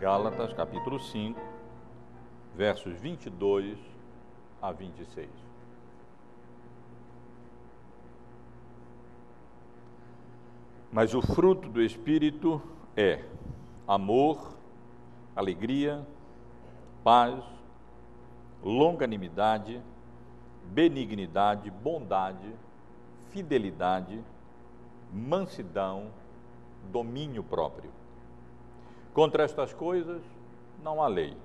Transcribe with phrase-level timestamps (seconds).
[0.00, 1.40] Gálatas, capítulo 5,
[2.54, 3.76] versos 22
[4.62, 5.28] a 26.
[10.92, 12.62] Mas o fruto do Espírito
[12.96, 13.24] é
[13.88, 14.56] amor,
[15.34, 16.06] alegria,
[17.02, 17.42] paz,
[18.62, 19.82] longanimidade,
[20.62, 22.54] benignidade, bondade,
[23.30, 24.24] fidelidade,
[25.12, 26.12] mansidão,
[26.84, 27.97] domínio próprio.
[29.18, 30.22] Contra estas coisas
[30.80, 31.36] não há lei.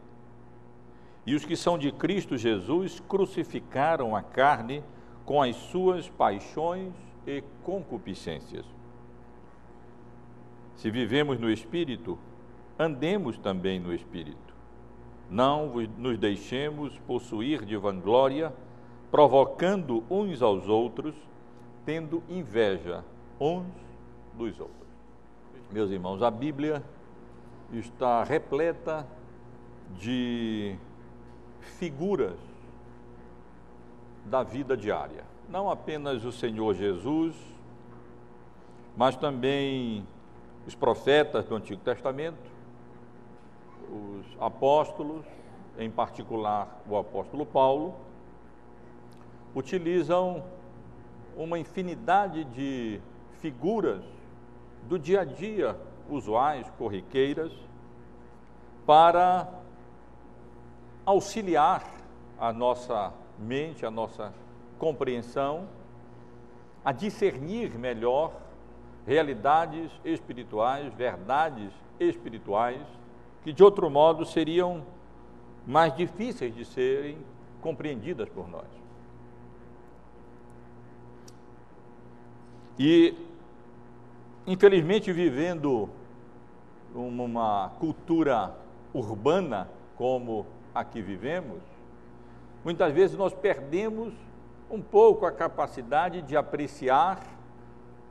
[1.25, 4.83] E os que são de Cristo Jesus crucificaram a carne
[5.25, 6.93] com as suas paixões
[7.25, 8.63] e concupiscências.
[10.75, 12.15] Se vivemos no Espírito,
[12.77, 14.53] andemos também no Espírito.
[15.27, 18.53] Não nos deixemos possuir de vanglória,
[19.09, 21.15] provocando uns aos outros,
[21.87, 23.03] tendo inveja
[23.39, 23.65] uns
[24.37, 24.77] dos outros.
[25.71, 26.83] Meus irmãos, a Bíblia
[27.79, 29.05] está repleta
[29.97, 30.75] de
[31.59, 32.37] figuras
[34.25, 35.23] da vida diária.
[35.49, 37.35] Não apenas o Senhor Jesus,
[38.95, 40.05] mas também
[40.65, 42.51] os profetas do Antigo Testamento,
[43.89, 45.25] os apóstolos,
[45.77, 47.95] em particular o apóstolo Paulo,
[49.55, 50.43] utilizam
[51.35, 52.99] uma infinidade de
[53.39, 54.03] figuras
[54.87, 55.75] do dia a dia
[56.09, 57.51] usuais, corriqueiras,
[58.85, 59.47] para
[61.05, 61.83] auxiliar
[62.39, 64.33] a nossa mente, a nossa
[64.77, 65.67] compreensão,
[66.83, 68.33] a discernir melhor
[69.05, 72.81] realidades espirituais, verdades espirituais,
[73.43, 74.83] que de outro modo seriam
[75.65, 77.17] mais difíceis de serem
[77.61, 78.67] compreendidas por nós.
[82.77, 83.15] E
[84.45, 85.89] infelizmente, vivendo
[86.93, 88.55] uma cultura
[88.93, 91.61] urbana como a que vivemos,
[92.63, 94.13] muitas vezes nós perdemos
[94.69, 97.19] um pouco a capacidade de apreciar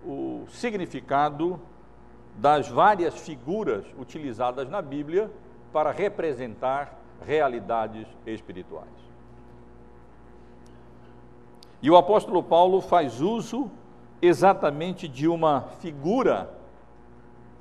[0.04, 1.60] o significado
[2.36, 5.30] das várias figuras utilizadas na Bíblia
[5.72, 8.88] para representar realidades espirituais.
[11.80, 13.70] E o apóstolo Paulo faz uso
[14.22, 16.48] exatamente de uma figura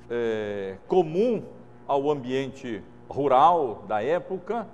[0.08, 1.44] é, comum
[1.88, 4.68] ao ambiente rural da época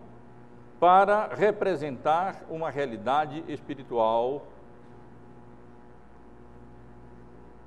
[0.79, 4.45] para representar uma realidade espiritual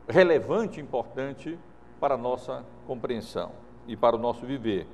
[0.07, 1.59] relevante, importante
[1.99, 3.53] para a nossa compreensão
[3.87, 4.87] e para o nosso viver.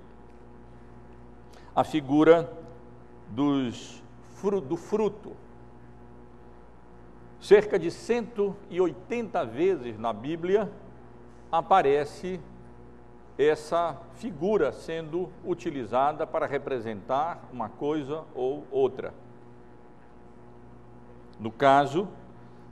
[1.74, 2.50] A figura
[3.28, 4.02] dos,
[4.66, 5.36] do fruto
[7.40, 10.70] Cerca de 180 vezes na Bíblia
[11.50, 12.40] aparece
[13.38, 19.12] essa figura sendo utilizada para representar uma coisa ou outra.
[21.38, 22.08] No caso,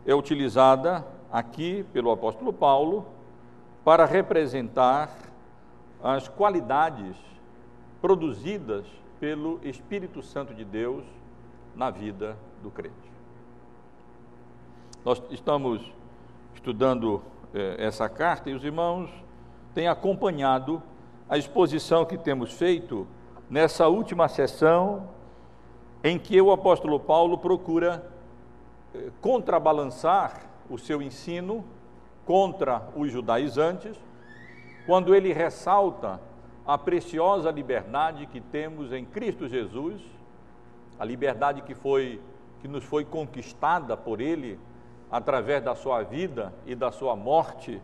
[0.07, 3.07] é utilizada aqui pelo apóstolo Paulo
[3.85, 5.11] para representar
[6.03, 7.17] as qualidades
[8.01, 8.87] produzidas
[9.21, 11.05] pelo Espírito Santo de Deus
[11.75, 13.14] na vida do crente.
[15.05, 15.83] Nós estamos
[16.55, 17.21] estudando
[17.53, 19.11] eh, essa carta e os irmãos
[19.75, 20.83] têm acompanhado
[21.29, 23.07] a exposição que temos feito
[23.51, 25.11] nessa última sessão
[26.03, 28.03] em que o apóstolo Paulo procura
[28.95, 31.63] eh, contrabalançar o seu ensino
[32.25, 33.99] contra os judaizantes,
[34.87, 36.19] quando ele ressalta
[36.67, 40.01] a preciosa liberdade que temos em Cristo Jesus,
[40.99, 42.23] a liberdade que foi
[42.63, 44.59] que nos foi conquistada por ele
[45.15, 47.81] através da sua vida e da sua morte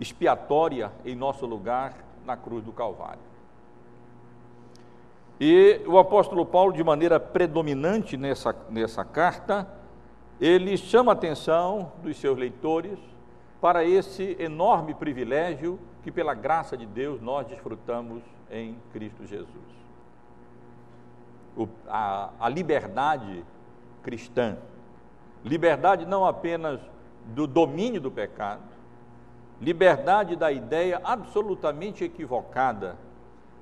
[0.00, 1.94] expiatória em nosso lugar
[2.26, 3.20] na cruz do Calvário.
[5.38, 9.68] E o apóstolo Paulo, de maneira predominante nessa, nessa carta,
[10.40, 12.98] ele chama a atenção dos seus leitores
[13.60, 18.20] para esse enorme privilégio que, pela graça de Deus, nós desfrutamos
[18.50, 19.48] em Cristo Jesus.
[21.56, 23.44] O, a, a liberdade
[24.02, 24.56] cristã,
[25.48, 26.78] Liberdade não apenas
[27.24, 28.60] do domínio do pecado,
[29.58, 32.98] liberdade da ideia absolutamente equivocada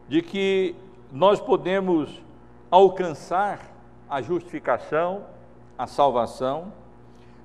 [0.09, 0.75] de que
[1.13, 2.21] nós podemos
[2.73, 3.61] alcançar
[4.11, 5.27] a justificação,
[5.79, 6.73] a salvação,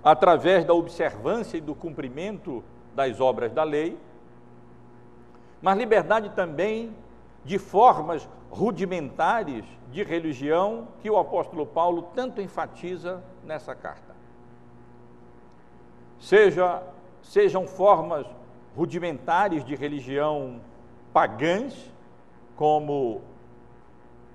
[0.04, 2.64] através da observância e do cumprimento
[2.96, 3.96] das obras da lei,
[5.62, 6.96] mas liberdade também
[7.46, 14.11] de formas rudimentares de religião que o apóstolo Paulo tanto enfatiza nessa carta
[16.22, 16.84] seja,
[17.24, 18.26] sejam formas
[18.78, 20.62] rudimentares de religião
[21.12, 21.92] pagãs,
[22.56, 23.22] como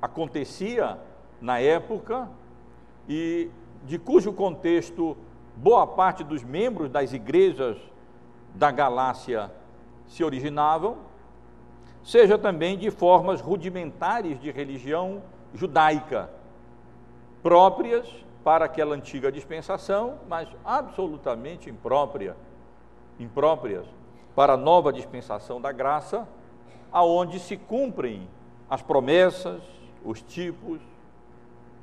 [0.03, 0.99] acontecia
[1.41, 2.29] na época
[3.09, 3.49] e
[3.85, 5.17] de cujo contexto
[5.55, 7.79] boa parte dos membros das igrejas
[8.55, 9.51] da Galácia
[10.09, 10.97] se originavam,
[12.03, 15.23] seja também de formas rudimentares de religião
[15.55, 16.31] judaica,
[17.43, 22.37] próprias para aquela antiga dispensação, mas absolutamente imprópria,
[23.19, 23.85] impróprias
[24.37, 26.29] para a nova dispensação da graça,
[26.93, 28.29] aonde se cumprem
[28.71, 29.61] as promessas,
[30.05, 30.81] os tipos,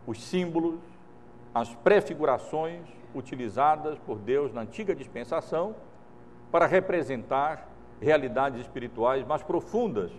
[0.07, 0.79] os símbolos,
[1.53, 2.79] as prefigurações
[3.13, 5.75] utilizadas por Deus na antiga dispensação
[6.49, 7.67] para representar
[7.99, 10.13] realidades espirituais mais profundas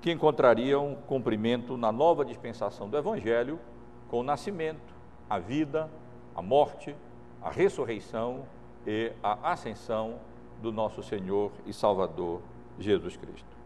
[0.00, 3.60] que encontrariam cumprimento na nova dispensação do Evangelho
[4.08, 4.95] com o nascimento,
[5.28, 5.90] a vida,
[6.34, 6.94] a morte,
[7.42, 8.44] a ressurreição
[8.86, 10.16] e a ascensão
[10.62, 12.40] do nosso Senhor e Salvador
[12.78, 13.56] Jesus Cristo.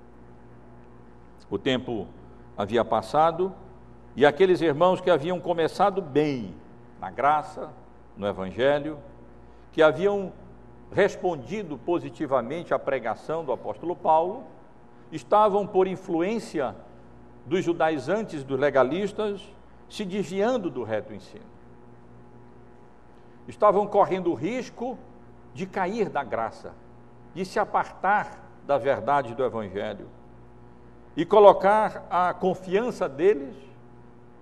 [1.51, 2.07] O tempo
[2.57, 3.53] havia passado
[4.17, 6.55] e aqueles irmãos que haviam começado bem
[7.01, 7.71] na graça,
[8.17, 8.99] no Evangelho,
[9.73, 10.33] que haviam
[10.93, 14.45] respondido positivamente à pregação do apóstolo Paulo,
[15.13, 16.75] estavam, por influência
[17.47, 19.41] dos judaizantes, dos legalistas,
[19.91, 21.45] se desviando do reto ensino.
[23.47, 24.97] Estavam correndo o risco
[25.53, 26.73] de cair da graça,
[27.35, 30.09] de se apartar da verdade do Evangelho
[31.17, 33.57] e colocar a confiança deles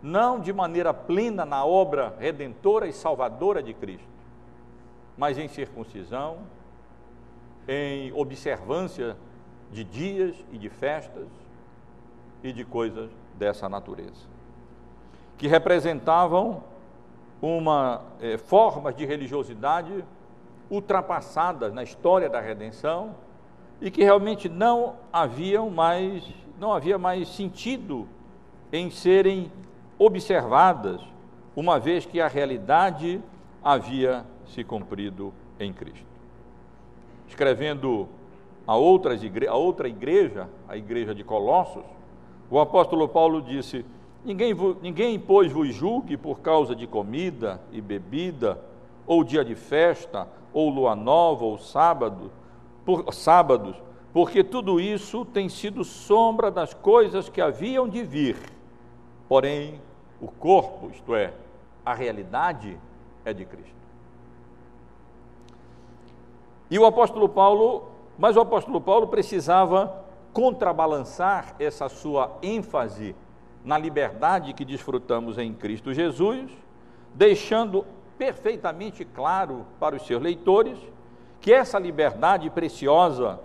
[0.02, 4.06] não de maneira plena na obra redentora e salvadora de Cristo,
[5.16, 6.38] mas em circuncisão,
[7.66, 9.16] em observância
[9.72, 11.26] de dias e de festas
[12.42, 14.26] e de coisas dessa natureza,
[15.38, 16.62] que representavam
[17.40, 20.04] uma eh, forma de religiosidade
[20.68, 23.14] ultrapassadas na história da redenção
[23.80, 26.22] e que realmente não haviam mais
[26.58, 28.08] não havia mais sentido
[28.72, 29.50] em serem
[29.98, 31.00] observadas,
[31.54, 33.22] uma vez que a realidade
[33.62, 36.06] havia se cumprido em Cristo.
[37.28, 38.08] Escrevendo
[38.66, 41.84] a, outras igre a outra igreja, a igreja de Colossos,
[42.50, 43.84] o apóstolo Paulo disse:
[44.24, 48.60] Ninguém, ninguém pois vos julgue por causa de comida e bebida,
[49.06, 52.30] ou dia de festa, ou lua nova, ou sábado,
[52.84, 53.76] por, sábados,
[54.12, 58.36] porque tudo isso tem sido sombra das coisas que haviam de vir.
[59.28, 59.80] Porém,
[60.20, 61.32] o corpo, isto é,
[61.84, 62.78] a realidade,
[63.24, 63.78] é de Cristo.
[66.70, 67.88] E o apóstolo Paulo,
[68.18, 73.14] mas o apóstolo Paulo precisava contrabalançar essa sua ênfase
[73.64, 76.50] na liberdade que desfrutamos em Cristo Jesus,
[77.14, 77.84] deixando
[78.16, 80.78] perfeitamente claro para os seus leitores
[81.40, 83.40] que essa liberdade preciosa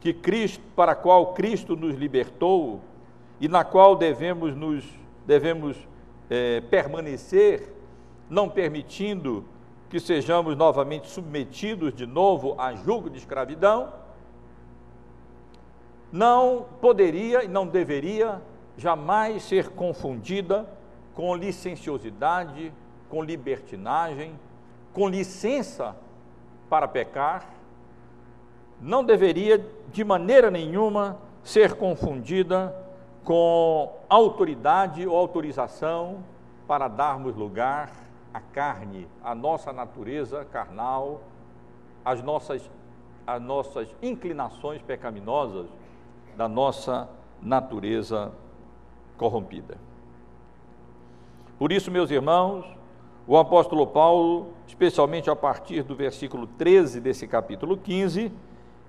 [0.00, 2.80] que Cristo, para a qual Cristo nos libertou
[3.38, 4.84] e na qual devemos nos
[5.26, 5.76] devemos
[6.28, 7.72] é, permanecer,
[8.28, 9.44] não permitindo
[9.88, 13.92] que sejamos novamente submetidos de novo a julgo de escravidão,
[16.10, 18.40] não poderia e não deveria
[18.80, 20.66] jamais ser confundida
[21.14, 22.72] com licenciosidade,
[23.10, 24.32] com libertinagem,
[24.90, 25.94] com licença
[26.70, 27.44] para pecar,
[28.80, 32.74] não deveria de maneira nenhuma ser confundida
[33.22, 36.24] com autoridade ou autorização
[36.66, 37.90] para darmos lugar
[38.32, 41.20] à carne, à nossa natureza carnal,
[42.02, 42.70] às nossas,
[43.26, 45.66] às nossas inclinações pecaminosas
[46.34, 47.10] da nossa
[47.42, 48.32] natureza
[49.20, 49.76] corrompida.
[51.58, 52.64] Por isso, meus irmãos,
[53.26, 58.32] o apóstolo Paulo, especialmente a partir do versículo 13 desse capítulo 15,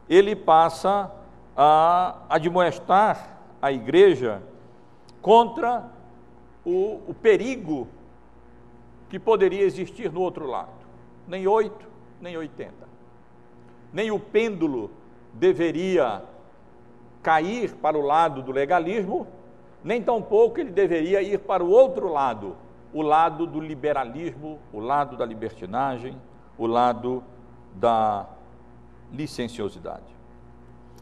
[0.10, 1.12] ele passa
[1.56, 4.42] a admoestar a igreja
[5.22, 5.92] contra
[6.66, 7.90] o, o perigo
[9.10, 10.72] que poderia existir no outro lado.
[11.28, 11.86] Nem oito,
[12.22, 12.88] nem oitenta.
[13.92, 14.92] Nem o pêndulo
[15.34, 16.24] deveria
[17.22, 19.28] cair para o lado do legalismo,
[19.84, 22.56] nem tampouco ele deveria ir para o outro lado,
[22.94, 26.16] o lado do liberalismo, o lado da libertinagem,
[26.58, 27.24] o lado
[27.74, 28.28] da
[29.12, 30.04] licenciosidade.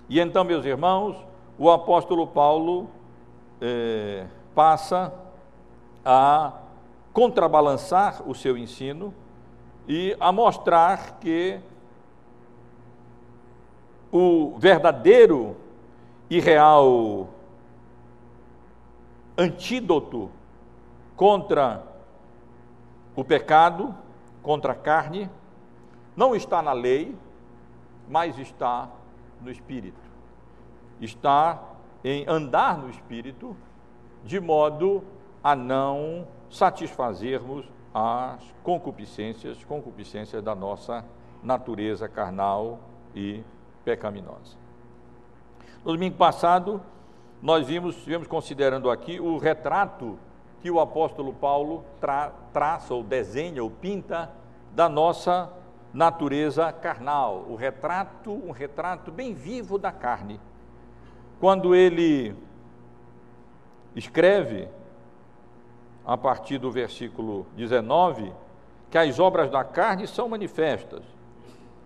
[0.08, 1.16] E então, meus irmãos,
[1.58, 2.90] o apóstolo Paulo
[3.62, 5.14] eh, passa
[6.06, 6.54] a
[7.12, 9.14] contrabalançar o seu ensino
[9.88, 11.60] e a mostrar que
[14.12, 15.56] o verdadeiro
[16.30, 17.30] e real
[19.40, 20.30] antídoto
[21.16, 21.82] contra
[23.16, 23.96] o pecado,
[24.44, 25.30] contra a carne,
[26.14, 27.16] não está na lei,
[28.10, 28.90] mas está
[29.42, 29.98] no Espírito.
[31.00, 31.64] Está
[32.04, 33.56] em andar no espírito,
[34.26, 35.02] de modo
[35.42, 41.06] a não satisfazermos as concupiscências, concupiscências da nossa
[41.42, 42.80] natureza carnal
[43.16, 43.42] e
[43.86, 44.58] pecaminosa.
[45.84, 46.82] No domingo passado,
[47.42, 50.20] nós vimos, estivemos considerando aqui o retrato
[50.62, 54.30] que o apóstolo Paulo tra, traça ou desenha ou pinta
[54.74, 55.52] da nossa
[55.94, 60.40] natureza carnal, o retrato, um retrato bem vivo da carne.
[61.40, 62.36] Quando ele
[63.96, 64.68] escreve
[66.06, 68.34] a partir do versículo 19
[68.90, 71.04] que as obras da carne são manifestas.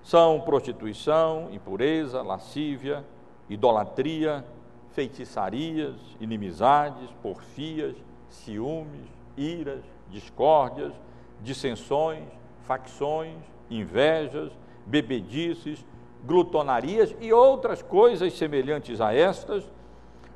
[0.01, 3.05] São prostituição, impureza, lascívia,
[3.49, 4.45] idolatria,
[4.93, 7.95] feitiçarias, inimizades, porfias,
[8.29, 10.93] ciúmes, iras, discórdias,
[11.41, 12.23] dissensões,
[12.63, 13.37] facções,
[13.69, 14.51] invejas,
[14.85, 15.83] bebedices,
[16.23, 19.69] glutonarias e outras coisas semelhantes a estas,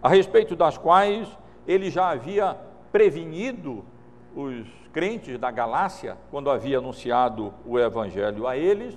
[0.01, 1.27] a respeito das quais
[1.67, 2.57] ele já havia
[2.91, 3.85] prevenido
[4.35, 8.95] os crentes da Galácia, quando havia anunciado o evangelho a eles,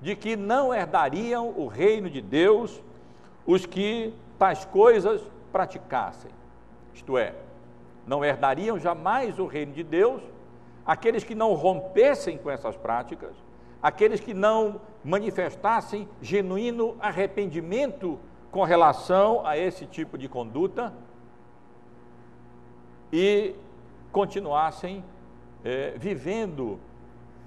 [0.00, 2.82] de que não herdariam o reino de Deus
[3.46, 5.20] os que tais coisas
[5.52, 6.30] praticassem.
[6.94, 7.34] Isto é,
[8.06, 10.22] não herdariam jamais o reino de Deus
[10.86, 13.34] aqueles que não rompessem com essas práticas,
[13.82, 18.18] aqueles que não manifestassem genuíno arrependimento
[18.52, 20.94] com relação a esse tipo de conduta
[23.12, 23.54] e
[24.12, 25.04] continuassem
[25.64, 26.78] é, vivendo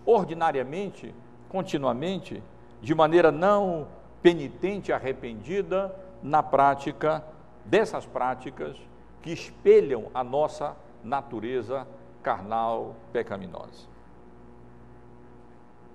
[0.05, 1.15] ordinariamente,
[1.47, 2.43] continuamente,
[2.81, 3.87] de maneira não
[4.21, 7.23] penitente, arrependida, na prática
[7.65, 8.77] dessas práticas
[9.21, 11.87] que espelham a nossa natureza
[12.21, 13.87] carnal pecaminosa.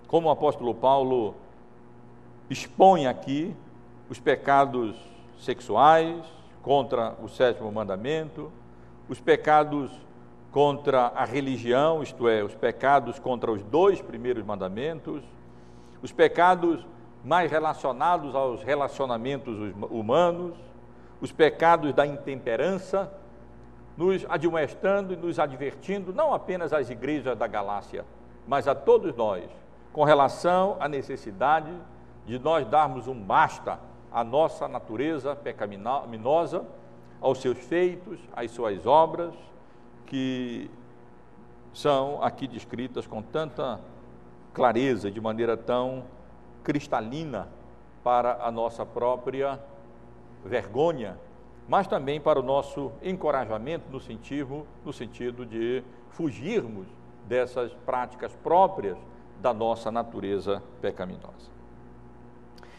[0.06, 1.34] Como o apóstolo Paulo
[2.48, 3.54] expõe aqui
[4.08, 4.96] os pecados
[5.38, 6.24] sexuais
[6.62, 8.50] contra o sétimo mandamento,
[9.08, 9.90] os pecados
[10.50, 15.22] contra a religião, isto é, os pecados contra os dois primeiros mandamentos,
[16.00, 16.86] os pecados
[17.24, 19.56] mais relacionados aos relacionamentos
[19.90, 20.54] humanos,
[21.20, 23.10] os pecados da intemperança,
[23.96, 28.04] nos admoestando e nos advertindo, não apenas às igrejas da Galácia,
[28.46, 29.44] mas a todos nós,
[29.92, 31.72] com relação à necessidade
[32.26, 33.78] de nós darmos um basta
[34.12, 36.64] à nossa natureza pecaminosa
[37.20, 39.32] aos seus feitos, às suas obras,
[40.06, 40.70] que
[41.72, 43.80] são aqui descritas com tanta
[44.52, 46.04] clareza, de maneira tão
[46.64, 47.48] cristalina
[48.02, 49.60] para a nossa própria
[50.44, 51.16] vergonha,
[51.68, 56.86] mas também para o nosso encorajamento no sentido, no sentido de fugirmos
[57.26, 58.96] dessas práticas próprias
[59.40, 61.52] da nossa natureza pecaminosa.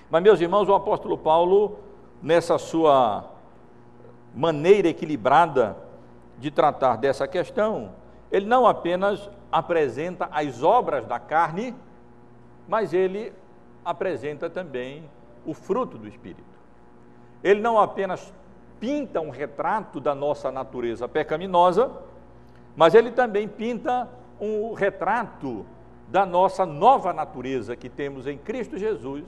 [0.10, 1.80] Mas, meus irmãos, o apóstolo Paulo,
[2.22, 3.26] nessa sua
[4.36, 5.78] maneira equilibrada
[6.38, 7.92] de tratar dessa questão,
[8.32, 11.74] ele não apenas apresenta as obras da carne,
[12.68, 13.34] mas ele
[13.86, 15.08] apresenta também
[15.46, 16.44] o fruto do Espírito.
[17.44, 18.34] Ele não apenas
[18.80, 21.92] pinta um retrato da nossa natureza pecaminosa,
[22.76, 24.10] mas ele também pinta
[24.42, 25.66] um retrato
[26.10, 29.24] da nossa nova natureza que temos em Cristo Jesus,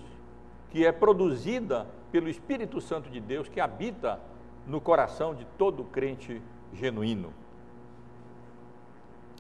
[0.71, 4.19] que é produzida pelo Espírito Santo de Deus que habita
[4.65, 6.41] no coração de todo crente
[6.73, 7.33] genuíno.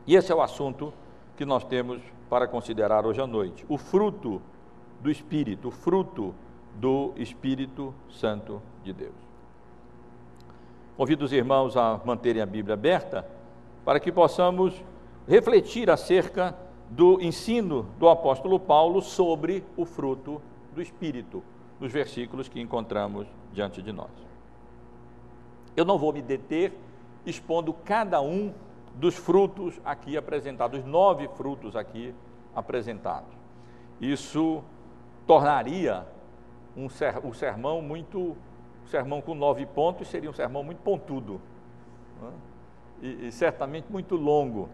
[0.05, 0.93] E esse é o assunto
[1.35, 4.41] que nós temos para considerar hoje à noite: o fruto
[5.01, 6.33] do Espírito, fruto
[6.75, 9.15] do Espírito Santo de Deus.
[10.95, 13.27] Convido os irmãos a manterem a Bíblia aberta
[13.85, 14.73] para que possamos
[15.27, 16.55] refletir acerca
[16.89, 20.41] do ensino do apóstolo Paulo sobre o fruto
[20.73, 21.43] do Espírito,
[21.79, 24.09] nos versículos que encontramos diante de nós.
[25.75, 26.73] Eu não vou me deter
[27.25, 28.53] expondo cada um
[28.95, 32.15] dos frutos aqui apresentados, nove frutos aqui
[32.55, 33.29] apresentados.
[34.01, 34.63] Isso
[35.27, 36.07] tornaria
[36.75, 38.35] um, ser, um sermão muito,
[38.83, 41.41] um sermão com nove pontos seria um sermão muito pontudo
[42.21, 42.31] né?
[43.01, 44.69] e, e certamente muito longo.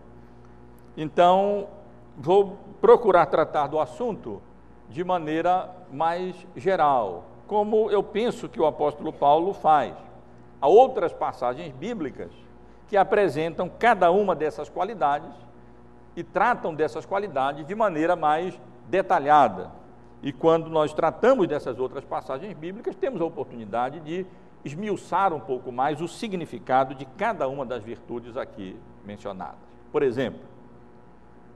[0.95, 1.67] Então,
[2.15, 4.41] vou procurar tratar do assunto
[4.89, 9.95] de maneira mais geral, como eu penso que o apóstolo Paulo faz.
[10.62, 12.31] Há outras passagens bíblicas
[12.88, 15.33] que apresentam cada uma dessas qualidades
[16.15, 19.72] e tratam dessas qualidades de maneira mais detalhada.
[20.24, 24.25] E quando nós tratamos dessas outras passagens bíblicas, temos a oportunidade de
[24.63, 29.60] esmiuçar um pouco mais o significado de cada uma das virtudes aqui mencionadas.
[29.92, 30.39] Por exemplo,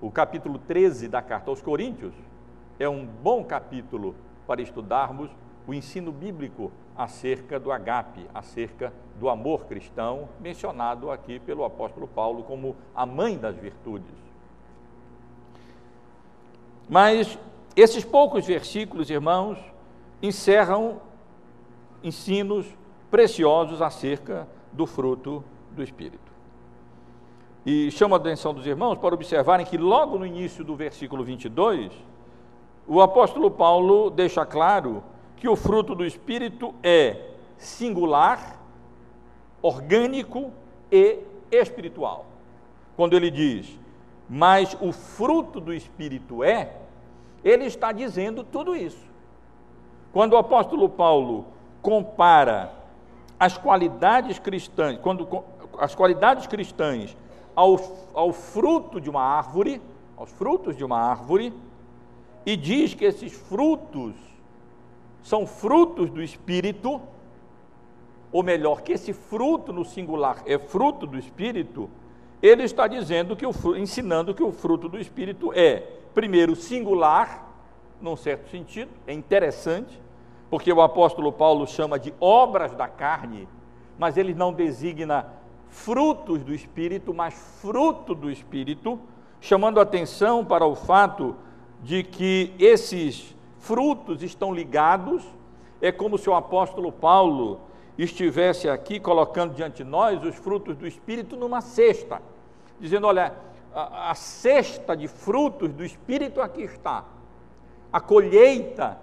[0.02, 2.14] o capítulo 13 da carta aos Coríntios
[2.78, 4.14] é um bom capítulo
[4.46, 5.32] para estudarmos
[5.66, 12.44] o ensino bíblico acerca do agape, acerca do amor cristão, mencionado aqui pelo apóstolo Paulo
[12.44, 14.16] como a mãe das virtudes.
[16.90, 17.38] Mas
[17.82, 19.60] esses poucos versículos, irmãos,
[20.22, 21.00] encerram
[22.04, 22.66] ensinos
[23.12, 26.32] preciosos acerca do fruto do Espírito.
[27.66, 31.92] E chamo a atenção dos irmãos para observarem que logo no início do versículo 22,
[32.88, 35.04] o apóstolo Paulo deixa claro
[35.36, 38.60] que o fruto do Espírito é singular,
[39.62, 40.52] orgânico
[40.92, 41.20] e
[41.52, 42.26] espiritual.
[42.96, 43.80] Quando ele diz,
[44.30, 46.87] mas o fruto do Espírito é,
[47.48, 49.08] ele está dizendo tudo isso.
[50.12, 51.46] Quando o apóstolo Paulo
[51.82, 52.74] compara
[53.40, 55.44] as qualidades cristãs, quando
[55.78, 57.16] as qualidades cristãs
[57.56, 57.80] ao,
[58.14, 59.82] ao fruto de uma árvore,
[60.18, 61.54] aos frutos de uma árvore,
[62.46, 64.14] e diz que esses frutos
[65.24, 67.00] são frutos do Espírito,
[68.32, 71.90] ou melhor, que esse fruto no singular é fruto do Espírito,
[72.42, 75.84] ele está dizendo que o ensinando que o fruto do Espírito é,
[76.18, 77.48] primeiro, singular,
[78.02, 80.02] num certo sentido, é interessante,
[80.50, 83.48] porque o apóstolo Paulo chama de obras da carne,
[84.00, 85.28] mas ele não designa
[85.70, 89.00] frutos do Espírito, mas fruto do Espírito,
[89.40, 91.36] chamando atenção para o fato
[91.84, 95.24] de que esses frutos estão ligados,
[95.80, 97.60] é como se o apóstolo Paulo
[97.96, 102.24] estivesse aqui colocando diante de nós os frutos do Espírito numa cesta,
[102.80, 103.36] dizendo: olha,
[103.78, 107.06] a, a cesta de frutos do Espírito aqui está,
[107.94, 108.98] a colheita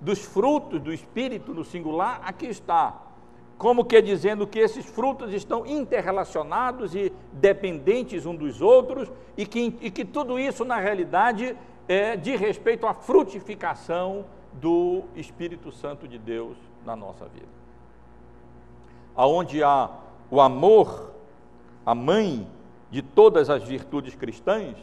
[0.00, 3.02] dos frutos do Espírito no singular aqui está.
[3.56, 9.76] Como que dizendo que esses frutos estão interrelacionados e dependentes um dos outros, e que,
[9.80, 11.56] e que tudo isso, na realidade,
[11.88, 17.48] é, de respeito à frutificação do Espírito Santo de Deus na nossa vida.
[19.16, 19.90] Aonde há
[20.30, 21.10] o amor,
[21.84, 22.46] a mãe
[22.90, 24.76] de todas as virtudes cristãs,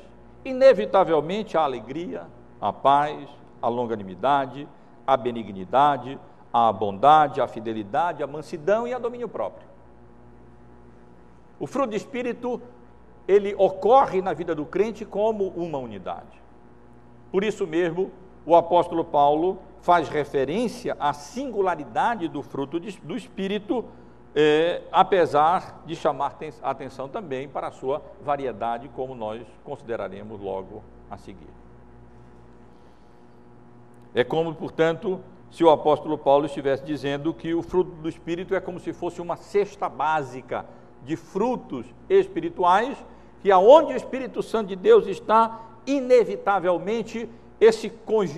[0.44, 2.28] inevitavelmente a alegria,
[2.62, 3.28] a paz,
[3.62, 4.68] a longanimidade,
[5.06, 6.20] a benignidade,
[6.54, 9.68] a bondade, a fidelidade, a mansidão e a domínio próprio.
[11.60, 12.62] O fruto do Espírito,
[13.28, 16.42] ele ocorre na vida do crente como uma unidade.
[17.32, 18.12] Por isso mesmo,
[18.46, 23.86] o apóstolo Paulo faz referência à singularidade do fruto do Espírito,
[24.36, 31.18] eh, apesar de chamar atenção também para a sua variedade, como nós consideraremos logo a
[31.18, 31.48] seguir.
[34.14, 38.60] É como, portanto, se o apóstolo Paulo estivesse dizendo que o fruto do Espírito é
[38.60, 40.66] como se fosse uma cesta básica
[41.04, 42.98] de frutos espirituais,
[43.42, 47.92] que aonde o Espírito Santo de Deus está, inevitavelmente esse,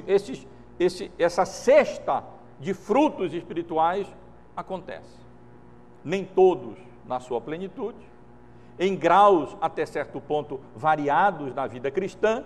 [0.06, 0.48] esse,
[0.80, 2.24] esse, essa cesta
[2.60, 4.08] de frutos espirituais
[4.56, 5.27] acontece.
[6.08, 7.98] Nem todos na sua plenitude,
[8.80, 12.46] em graus até certo ponto variados na vida cristã.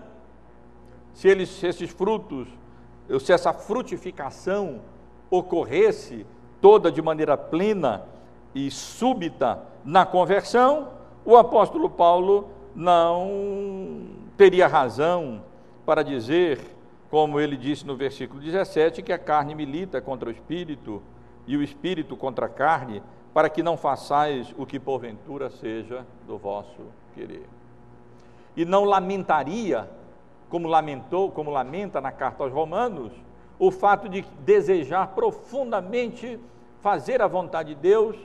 [1.13, 2.47] Se, eles, se esses frutos,
[3.19, 4.81] se essa frutificação
[5.29, 6.25] ocorresse
[6.59, 8.03] toda de maneira plena
[8.55, 10.89] e súbita na conversão,
[11.23, 15.43] o apóstolo Paulo não teria razão
[15.85, 16.59] para dizer,
[17.11, 20.99] como ele disse no versículo 17, que a carne milita contra o espírito
[21.45, 26.37] e o espírito contra a carne, para que não façais o que porventura seja do
[26.37, 26.81] vosso
[27.13, 27.47] querer.
[28.55, 29.89] E não lamentaria,
[30.49, 33.13] como lamentou, como lamenta na carta aos Romanos,
[33.57, 36.39] o fato de desejar profundamente
[36.81, 38.17] fazer a vontade de Deus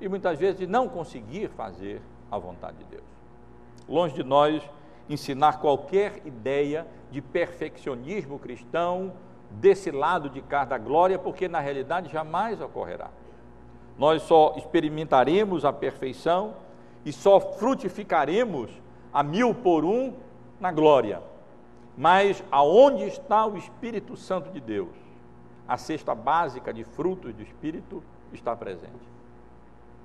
[0.00, 3.04] e muitas vezes não conseguir fazer a vontade de Deus.
[3.88, 4.62] Longe de nós
[5.08, 9.12] ensinar qualquer ideia de perfeccionismo cristão
[9.50, 13.10] desse lado de cá da glória, porque na realidade jamais ocorrerá.
[14.00, 16.54] Nós só experimentaremos a perfeição
[17.04, 18.70] e só frutificaremos
[19.12, 20.14] a mil por um
[20.58, 21.22] na glória.
[21.98, 24.88] Mas aonde está o Espírito Santo de Deus?
[25.68, 29.06] A cesta básica de frutos do Espírito está presente.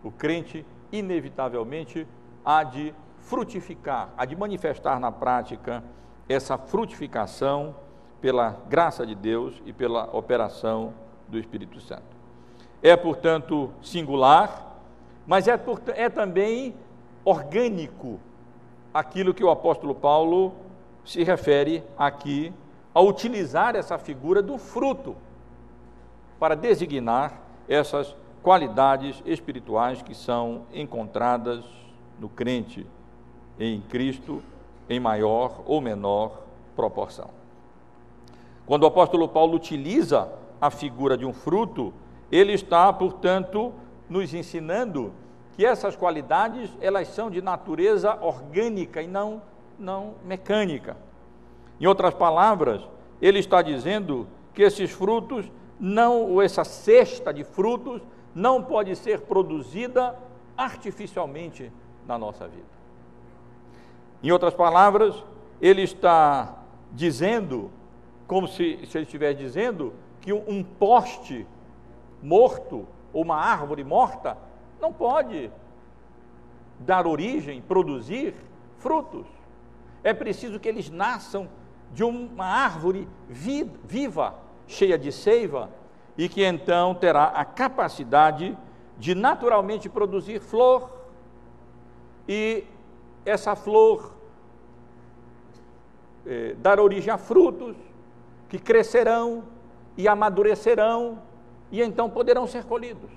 [0.03, 2.05] O crente, inevitavelmente,
[2.43, 5.81] há de frutificar, a de manifestar na prática
[6.27, 7.73] essa frutificação
[8.19, 10.93] pela graça de Deus e pela operação
[11.29, 12.14] do Espírito Santo.
[12.85, 14.77] É, portanto, singular,
[15.25, 15.59] mas é,
[15.95, 16.75] é também
[17.23, 18.19] orgânico
[18.93, 20.53] aquilo que o apóstolo Paulo
[21.03, 22.53] se refere aqui
[22.93, 25.15] ao utilizar essa figura do fruto
[26.39, 31.65] para designar essas qualidades espirituais que são encontradas
[32.19, 32.85] no crente
[33.59, 34.43] em Cristo
[34.87, 36.43] em maior ou menor
[36.75, 37.31] proporção.
[38.63, 41.91] Quando o apóstolo Paulo utiliza a figura de um fruto,
[42.31, 43.73] ele está, portanto,
[44.09, 45.13] nos ensinando
[45.55, 49.41] que essas qualidades, elas são de natureza orgânica e não,
[49.79, 50.97] não mecânica.
[51.79, 52.81] Em outras palavras,
[53.21, 58.01] ele está dizendo que esses frutos não, ou essa cesta de frutos,
[58.33, 60.17] não pode ser produzida
[60.57, 61.71] artificialmente
[62.05, 62.75] na nossa vida.
[64.21, 65.23] Em outras palavras,
[65.61, 66.57] ele está
[66.91, 67.71] dizendo,
[68.27, 71.45] como se, se ele estivesse dizendo, que um poste
[72.25, 74.37] morto ou uma árvore morta
[74.81, 75.51] não pode
[76.79, 78.33] dar origem, produzir
[78.79, 79.25] frutos.
[80.03, 81.47] É preciso que eles nasçam
[81.93, 84.35] de uma árvore viva,
[84.67, 85.69] cheia de seiva,
[86.17, 88.57] e que então terá a capacidade
[88.97, 90.89] de naturalmente produzir flor,
[92.27, 92.63] e
[93.25, 94.13] essa flor
[96.25, 97.75] eh, dar origem a frutos
[98.49, 99.43] que crescerão
[99.97, 101.19] e amadurecerão
[101.75, 103.09] e então poderão ser colhidos.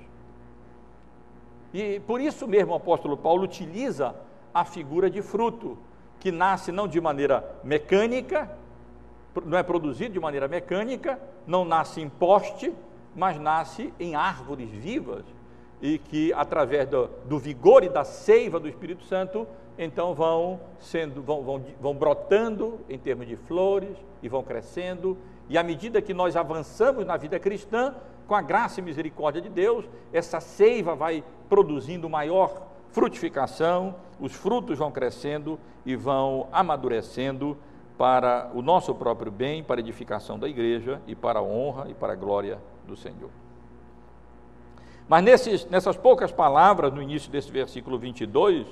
[1.73, 4.17] E por isso mesmo o apóstolo Paulo utiliza
[4.53, 5.79] a figura de fruto,
[6.19, 8.51] que nasce não de maneira mecânica,
[9.45, 12.73] não é produzido de maneira mecânica, não nasce em poste,
[13.15, 15.25] mas nasce em árvores vivas
[15.81, 19.47] e que através do, do vigor e da seiva do Espírito Santo,
[19.79, 25.17] então vão sendo, vão, vão, vão brotando em termos de flores e vão crescendo,
[25.49, 27.95] e à medida que nós avançamos na vida cristã,
[28.29, 34.79] com a graça e misericórdia de Deus, essa seiva vai produzindo maior frutificação, os frutos
[34.79, 37.57] vão crescendo e vão amadurecendo
[37.97, 41.95] para o nosso próprio bem, para a edificação da igreja e para a honra e
[41.95, 43.31] para a glória do Senhor.
[45.09, 48.67] Mas nesses, nessas poucas palavras, no início desse versículo 22,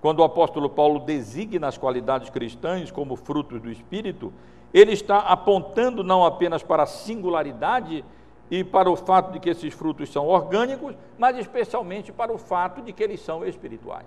[0.00, 4.32] quando o apóstolo Paulo designa as qualidades cristãs como frutos do Espírito,
[4.74, 8.04] ele está apontando não apenas para a singularidade
[8.50, 12.80] e para o fato de que esses frutos são orgânicos, mas especialmente para o fato
[12.80, 14.06] de que eles são espirituais.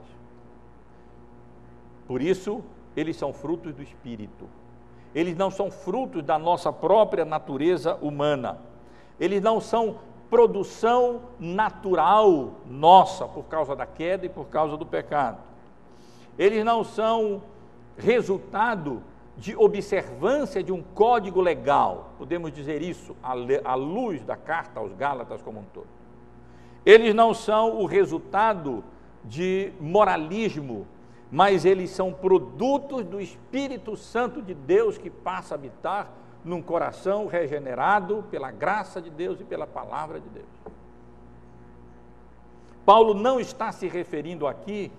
[2.07, 2.63] Por isso,
[2.95, 4.47] eles são frutos do Espírito.
[5.13, 8.59] Eles não são frutos da nossa própria natureza humana.
[9.19, 9.97] Eles não são
[10.29, 15.37] produção natural nossa por causa da queda e por causa do pecado.
[16.37, 17.41] Eles não são
[17.97, 19.03] resultado
[19.39, 25.41] de observância de um código legal, podemos dizer isso à luz da carta aos Gálatas
[25.41, 25.87] como um todo.
[26.85, 28.83] Eles não são o resultado
[29.23, 30.85] de moralismo,
[31.31, 36.11] mas eles são produtos do Espírito Santo de Deus que passa a habitar
[36.43, 40.47] num coração regenerado pela graça de Deus e pela palavra de Deus.
[42.85, 44.91] Paulo não está se referindo aqui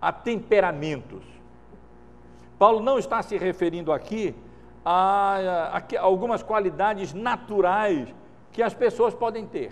[0.00, 1.33] a temperamentos.
[2.64, 4.34] Paulo não está se referindo aqui
[4.82, 8.08] a, a, a algumas qualidades naturais
[8.50, 9.70] que as pessoas podem ter.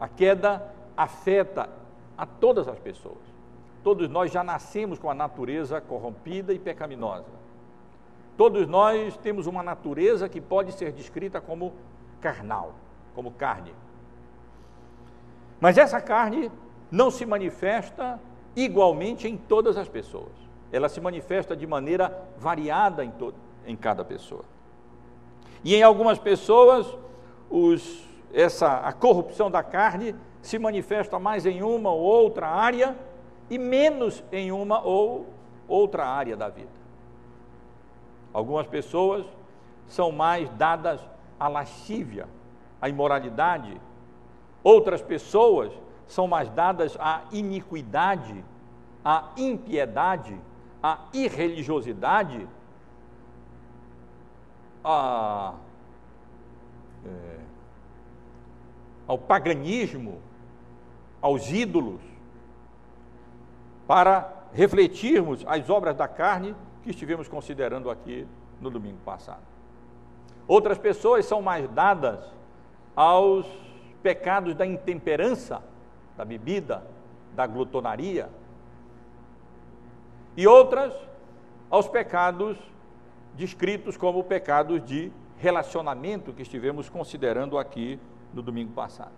[0.00, 0.66] A queda
[0.96, 1.68] afeta
[2.16, 3.18] a todas as pessoas.
[3.84, 7.28] Todos nós já nascemos com a natureza corrompida e pecaminosa.
[8.34, 11.74] Todos nós temos uma natureza que pode ser descrita como
[12.18, 12.72] carnal,
[13.14, 13.74] como carne.
[15.60, 16.50] Mas essa carne
[16.90, 18.18] não se manifesta
[18.56, 20.45] igualmente em todas as pessoas.
[20.72, 24.44] Ela se manifesta de maneira variada em, todo, em cada pessoa.
[25.64, 26.86] E em algumas pessoas,
[27.50, 32.96] os, essa, a corrupção da carne se manifesta mais em uma ou outra área
[33.50, 35.26] e menos em uma ou
[35.68, 36.68] outra área da vida.
[38.32, 39.24] Algumas pessoas
[39.88, 41.00] são mais dadas
[41.38, 42.28] à lascívia,
[42.80, 43.80] à imoralidade.
[44.62, 45.72] Outras pessoas
[46.06, 48.44] são mais dadas à iniquidade,
[49.04, 50.38] à impiedade,
[50.82, 52.46] à irreligiosidade,
[54.84, 55.54] à,
[57.04, 57.38] é,
[59.06, 60.20] ao paganismo,
[61.20, 62.00] aos ídolos,
[63.86, 68.26] para refletirmos as obras da carne que estivemos considerando aqui
[68.60, 69.42] no domingo passado.
[70.46, 72.20] Outras pessoas são mais dadas
[72.94, 73.46] aos
[74.02, 75.62] pecados da intemperança,
[76.16, 76.84] da bebida,
[77.34, 78.28] da glutonaria,
[80.36, 80.92] e outras
[81.70, 82.56] aos pecados
[83.34, 87.98] descritos como pecados de relacionamento que estivemos considerando aqui
[88.32, 89.12] no domingo passado.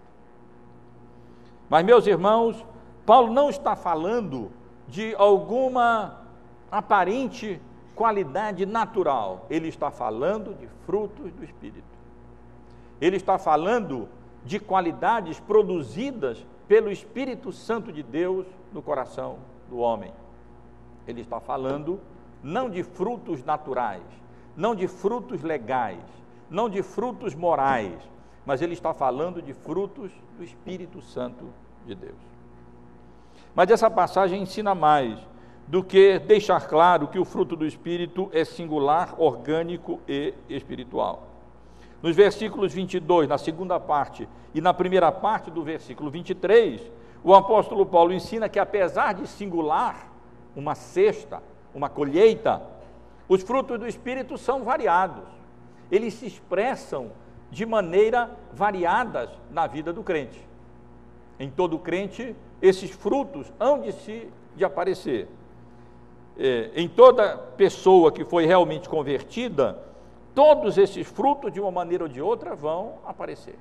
[1.69, 2.65] Mas, meus irmãos,
[3.05, 4.51] Paulo não está falando
[4.89, 6.23] de alguma
[6.71, 7.61] aparente
[7.95, 11.83] qualidade natural, ele está falando de frutos do Espírito.
[13.01, 14.09] Ele está falando
[14.45, 20.13] de qualidades produzidas pelo Espírito Santo de Deus no coração do homem.
[21.09, 21.99] Ele está falando
[22.43, 24.03] não de frutos naturais,
[24.55, 25.99] não de frutos legais,
[26.51, 27.99] não de frutos morais,
[28.45, 31.47] mas ele está falando de frutos do Espírito Santo
[31.87, 32.29] de Deus.
[33.55, 35.19] Mas essa passagem ensina mais
[35.67, 41.27] do que deixar claro que o fruto do Espírito é singular, orgânico e espiritual.
[42.03, 46.81] Nos versículos 22, na segunda parte, e na primeira parte do versículo 23,
[47.23, 50.08] o apóstolo Paulo ensina que, apesar de singular,
[50.59, 51.41] uma cesta,
[51.73, 52.61] uma colheita,
[53.29, 55.23] os frutos do Espírito são variados.
[55.89, 57.13] Eles se expressam
[57.49, 60.45] de maneira variadas na vida do crente.
[61.39, 65.29] Em todo crente, esses frutos hão de se de aparecer.
[66.37, 69.79] É, em toda pessoa que foi realmente convertida,
[70.35, 73.57] todos esses frutos, de uma maneira ou de outra, vão aparecer.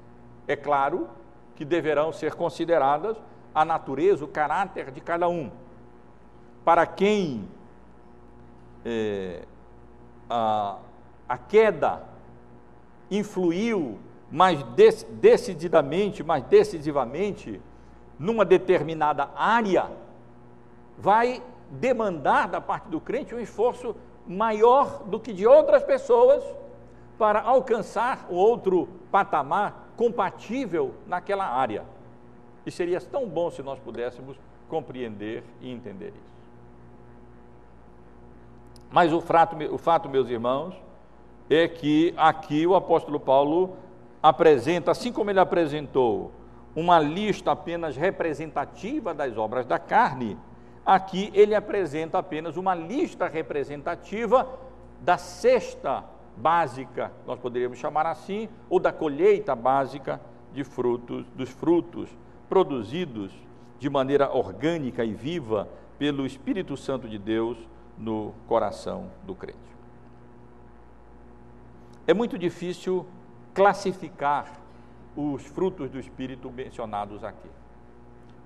[0.48, 1.08] É claro
[1.56, 3.16] que deverão ser consideradas
[3.54, 5.52] a natureza, o caráter de cada um.
[6.68, 7.48] Para quem
[8.84, 9.44] é,
[10.30, 10.80] a,
[11.30, 12.04] a queda
[13.10, 13.98] influiu
[14.30, 14.62] mais
[15.22, 17.62] decididamente, mais decisivamente,
[18.20, 19.90] numa determinada área,
[20.98, 23.96] vai demandar da parte do crente um esforço
[24.28, 26.44] maior do que de outras pessoas
[27.18, 31.86] para alcançar outro patamar compatível naquela área.
[32.66, 36.37] E seria tão bom se nós pudéssemos compreender e entender isso.
[38.92, 40.74] Mas o fato, o fato, meus irmãos,
[41.50, 43.76] é que aqui o apóstolo Paulo
[44.22, 46.32] apresenta, assim como ele apresentou
[46.76, 50.38] uma lista apenas representativa das obras da carne,
[50.86, 54.48] aqui ele apresenta apenas uma lista representativa
[55.02, 56.04] da cesta
[56.36, 60.22] básica, nós poderíamos chamar assim, ou da colheita básica
[60.54, 62.10] de frutos, dos frutos
[62.48, 63.32] produzidos
[63.80, 67.58] de maneira orgânica e viva pelo Espírito Santo de Deus
[67.98, 69.58] no coração do crente.
[72.06, 73.06] É muito difícil
[73.54, 74.60] classificar
[75.16, 77.50] os frutos do Espírito mencionados aqui.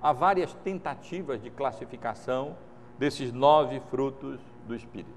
[0.01, 2.55] Há várias tentativas de classificação
[2.97, 5.11] desses nove frutos do Espírito.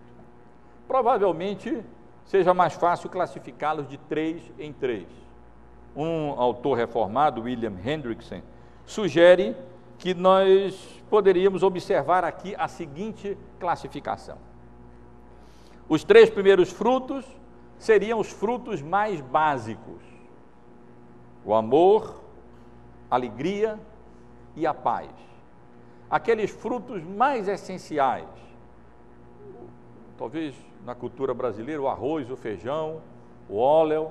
[0.86, 1.82] Provavelmente
[2.24, 5.06] seja mais fácil classificá-los de três em três.
[5.96, 8.42] Um autor reformado, William Hendrickson,
[8.84, 9.56] sugere
[9.98, 14.38] que nós poderíamos observar aqui a seguinte classificação.
[15.88, 17.24] Os três primeiros frutos
[17.78, 20.02] seriam os frutos mais básicos:
[21.44, 22.22] o amor,
[23.10, 23.78] a alegria
[24.56, 25.10] e a paz.
[26.10, 28.28] Aqueles frutos mais essenciais.
[30.16, 30.54] Talvez
[30.84, 33.00] na cultura brasileira, o arroz, o feijão,
[33.48, 34.10] o óleo,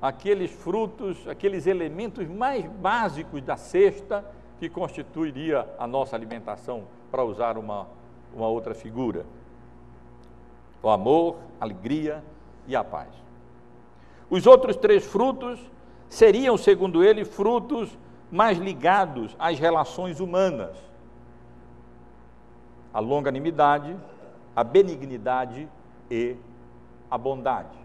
[0.00, 4.24] aqueles frutos, aqueles elementos mais básicos da cesta
[4.64, 7.86] que constituiria a nossa alimentação, para usar uma,
[8.34, 9.26] uma outra figura.
[10.82, 12.24] O amor, a alegria
[12.66, 13.10] e a paz.
[14.30, 15.60] Os outros três frutos
[16.08, 17.90] seriam, segundo ele, frutos
[18.32, 20.74] mais ligados às relações humanas:
[22.92, 23.94] a longanimidade,
[24.56, 25.68] a benignidade
[26.10, 26.36] e
[27.10, 27.76] a bondade.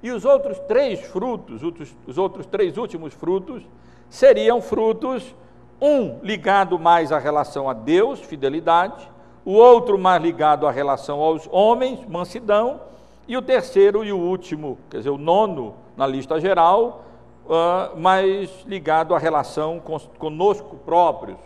[0.00, 1.60] E os outros três frutos,
[2.06, 3.64] os outros três últimos frutos,
[4.10, 5.34] seriam frutos,
[5.80, 9.08] um ligado mais à relação a Deus, fidelidade,
[9.44, 12.80] o outro mais ligado à relação aos homens, mansidão,
[13.26, 17.04] e o terceiro e o último, quer dizer, o nono na lista geral,
[17.46, 19.80] uh, mais ligado à relação
[20.18, 21.38] conosco próprios,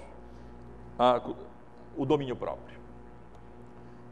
[0.98, 1.34] uh,
[1.96, 2.78] o domínio próprio.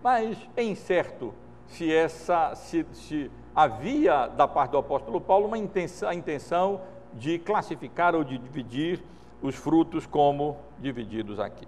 [0.02, 1.32] Mas é incerto
[1.66, 6.80] se essa, se, se havia da parte do apóstolo Paulo uma intenção, a intenção
[7.14, 9.02] de classificar ou de dividir
[9.42, 11.66] os frutos como divididos aqui.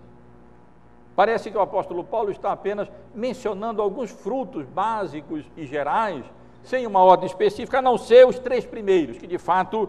[1.17, 6.25] Parece que o apóstolo Paulo está apenas mencionando alguns frutos básicos e gerais,
[6.63, 9.89] sem uma ordem específica, a não ser os três primeiros, que de fato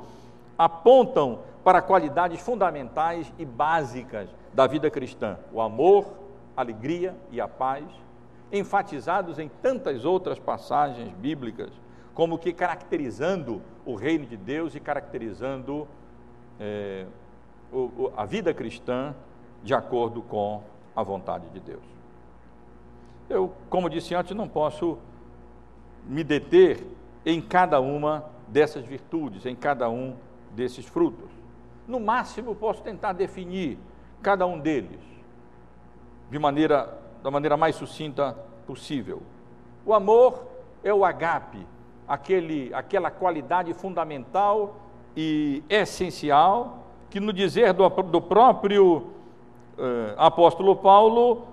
[0.58, 6.06] apontam para qualidades fundamentais e básicas da vida cristã: o amor,
[6.56, 7.84] a alegria e a paz,
[8.52, 11.72] enfatizados em tantas outras passagens bíblicas,
[12.16, 15.88] como que caracterizando o reino de Deus e caracterizando
[16.60, 17.06] é,
[17.72, 19.14] o, a vida cristã
[19.62, 20.64] de acordo com
[20.96, 21.84] a vontade de Deus.
[23.30, 24.98] Eu, como disse antes, não posso
[26.06, 26.88] me deter
[27.26, 30.16] em cada uma dessas virtudes, em cada um
[30.52, 31.30] desses frutos.
[31.88, 33.78] No máximo, posso tentar definir
[34.22, 35.02] cada um deles
[36.32, 39.24] de maneira da maneira mais sucinta possível.
[39.84, 40.46] O amor
[40.84, 41.66] é o agape,
[42.08, 44.76] aquele, aquela qualidade fundamental
[45.16, 49.08] e essencial que, no dizer do, do próprio
[49.78, 51.48] eh, apóstolo Paulo,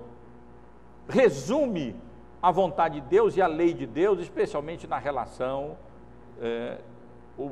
[1.09, 1.95] resume
[2.43, 5.77] a vontade de Deus e a lei de Deus, especialmente na relação
[6.41, 6.79] é,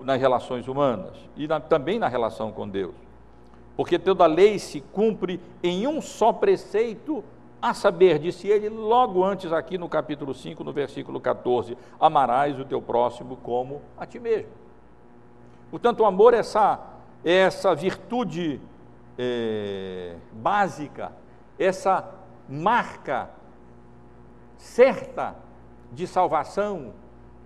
[0.02, 2.94] nas relações humanas e na, também na relação com Deus.
[3.76, 7.24] Porque toda lei se cumpre em um só preceito,
[7.60, 12.64] a saber, disse ele logo antes aqui no capítulo 5, no versículo 14: Amarás o
[12.64, 14.50] teu próximo como a ti mesmo.
[15.70, 16.80] Portanto, o amor é essa,
[17.24, 18.60] é essa virtude
[19.18, 21.12] é, básica,
[21.58, 22.12] essa
[22.48, 23.30] marca
[24.56, 25.36] certa
[25.92, 26.92] de salvação,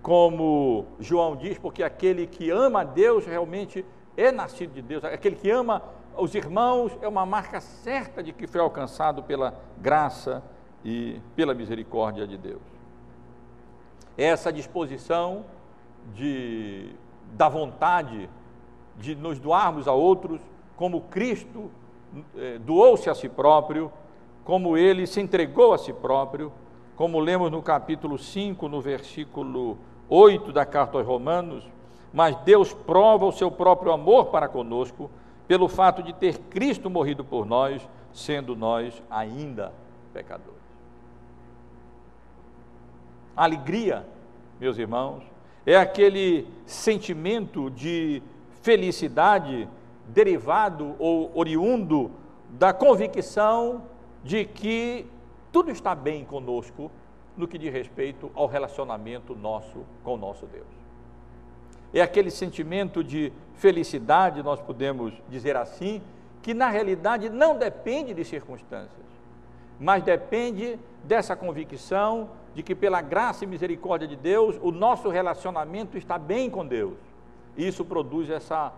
[0.01, 5.35] como João diz, porque aquele que ama a Deus realmente é nascido de Deus, aquele
[5.35, 5.81] que ama
[6.17, 10.43] os irmãos é uma marca certa de que foi alcançado pela graça
[10.83, 12.61] e pela misericórdia de Deus.
[14.17, 15.45] Essa disposição
[16.13, 16.91] de,
[17.33, 18.29] da vontade
[18.97, 20.39] de nos doarmos a outros,
[20.75, 21.69] como Cristo
[22.35, 23.91] eh, doou-se a si próprio,
[24.43, 26.51] como ele se entregou a si próprio,
[26.95, 31.67] como lemos no capítulo 5, no versículo 8 da carta aos Romanos,
[32.13, 35.09] mas Deus prova o seu próprio amor para conosco
[35.47, 39.73] pelo fato de ter Cristo morrido por nós, sendo nós ainda
[40.13, 40.55] pecadores.
[43.35, 44.05] A alegria,
[44.59, 45.23] meus irmãos,
[45.65, 48.21] é aquele sentimento de
[48.61, 49.67] felicidade
[50.07, 52.11] derivado ou oriundo
[52.49, 53.83] da convicção
[54.23, 55.05] de que
[55.51, 56.91] tudo está bem conosco
[57.35, 60.84] no que diz respeito ao relacionamento nosso com o nosso Deus.
[61.93, 66.01] É aquele sentimento de felicidade, nós podemos dizer assim,
[66.41, 69.05] que na realidade não depende de circunstâncias,
[69.79, 75.97] mas depende dessa convicção de que pela graça e misericórdia de Deus, o nosso relacionamento
[75.97, 76.97] está bem com Deus.
[77.57, 78.71] Isso produz essa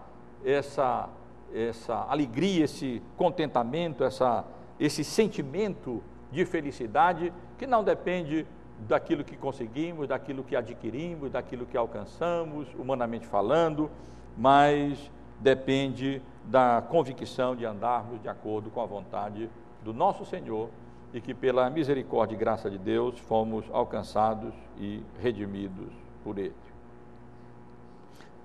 [0.45, 1.09] essa
[1.53, 4.45] essa alegria, esse contentamento, essa
[4.79, 8.45] esse sentimento de felicidade que não depende
[8.79, 13.89] daquilo que conseguimos, daquilo que adquirimos, daquilo que alcançamos, humanamente falando,
[14.37, 19.49] mas depende da convicção de andarmos de acordo com a vontade
[19.83, 20.69] do nosso Senhor
[21.13, 25.91] e que pela misericórdia e graça de Deus fomos alcançados e redimidos
[26.23, 26.53] por Ele.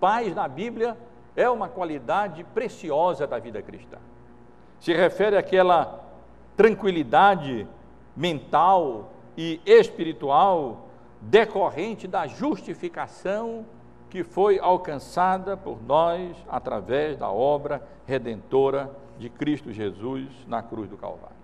[0.01, 0.97] Paz na Bíblia
[1.37, 3.99] é uma qualidade preciosa da vida cristã.
[4.81, 6.01] Se refere àquela
[6.57, 7.67] tranquilidade
[8.17, 10.89] mental e espiritual
[11.21, 13.65] decorrente da justificação
[14.11, 20.97] que foi alcançada por nós através da obra redentora de Cristo Jesus na cruz do
[20.97, 21.37] Calvário.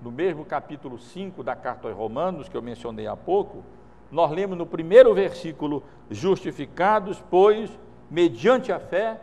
[0.00, 3.62] No mesmo capítulo 5 da carta aos Romanos, que eu mencionei há pouco,
[4.10, 7.70] nós lemos no primeiro versículo: Justificados, pois,
[8.10, 9.20] mediante a fé,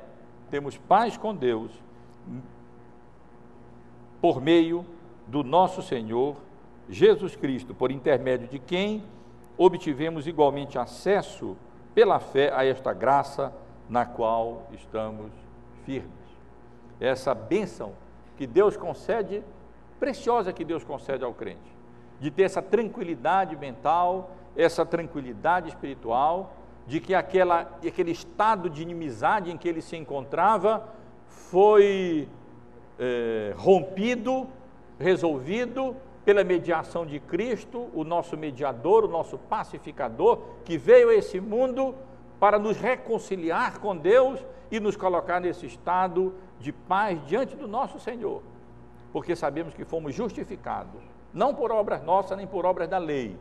[0.50, 1.72] temos paz com Deus,
[4.22, 4.86] por meio
[5.28, 6.36] do nosso Senhor
[6.90, 9.04] Jesus Cristo, por intermédio de quem
[9.58, 11.56] obtivemos igualmente acesso
[11.94, 13.54] pela fé a esta graça
[13.88, 15.32] na qual estamos
[15.86, 16.10] firmes.
[17.00, 17.94] Essa bênção
[18.38, 19.44] que Deus concede,
[20.00, 21.78] preciosa que Deus concede ao crente,
[22.20, 26.56] de ter essa tranquilidade mental, essa tranquilidade espiritual,
[26.88, 30.88] de que aquela, aquele estado de inimizade em que ele se encontrava
[31.28, 32.28] foi
[32.98, 34.48] é, rompido,
[34.98, 35.96] resolvido
[36.30, 41.96] pela mediação de Cristo, o nosso mediador, o nosso pacificador, que veio a esse mundo
[42.40, 44.40] para nos reconciliar com Deus
[44.70, 48.44] e nos colocar nesse estado de paz diante do nosso Senhor,
[49.12, 51.02] porque sabemos que fomos justificados,
[51.34, 53.36] não por obras nossas nem por obras da lei,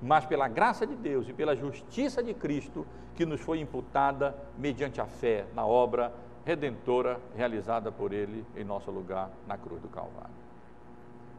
[0.00, 5.00] mas pela graça de Deus e pela justiça de Cristo que nos foi imputada mediante
[5.00, 6.12] a fé na obra
[6.44, 10.47] redentora realizada por Ele em nosso lugar na cruz do Calvário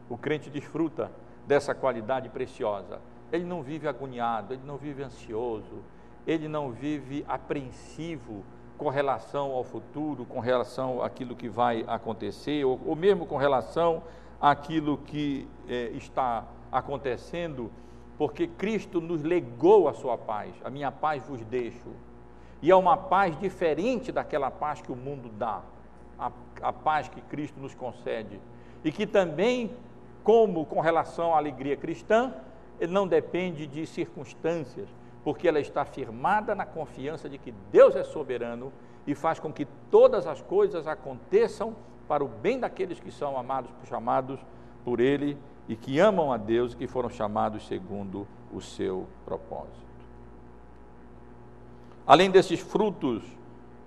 [0.10, 1.12] o crente desfruta
[1.48, 3.00] dessa qualidade preciosa.
[3.32, 5.84] Ele não vive agoniado, ele não vive ansioso,
[6.26, 8.44] ele não vive apreensivo
[8.78, 14.02] com relação ao futuro, com relação àquilo que vai acontecer, ou, ou mesmo com relação
[14.42, 17.72] àquilo que é, está acontecendo,
[18.18, 21.90] porque Cristo nos legou a sua paz, a minha paz vos deixo.
[22.62, 25.62] E é uma paz diferente daquela paz que o mundo dá,
[26.18, 26.32] a,
[26.62, 28.40] a paz que Cristo nos concede,
[28.84, 29.72] e que também
[30.24, 32.34] como com relação à alegria cristã,
[32.88, 34.88] não depende de circunstâncias,
[35.24, 38.72] porque ela está firmada na confiança de que Deus é soberano
[39.06, 41.76] e faz com que todas as coisas aconteçam
[42.08, 44.40] para o bem daqueles que são amados, chamados
[44.84, 49.90] por Ele e que amam a Deus e que foram chamados segundo o seu propósito.
[52.08, 53.24] Além desses frutos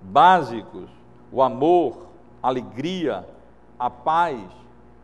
[0.01, 0.89] básicos,
[1.31, 2.07] o amor,
[2.41, 3.27] a alegria,
[3.77, 4.39] a paz,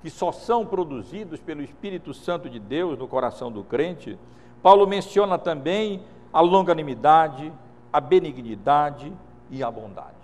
[0.01, 4.17] que só são produzidos pelo Espírito Santo de Deus no coração do crente,
[4.61, 7.51] Paulo menciona também a longanimidade,
[7.91, 9.11] a benignidade
[9.49, 10.15] e a bondade.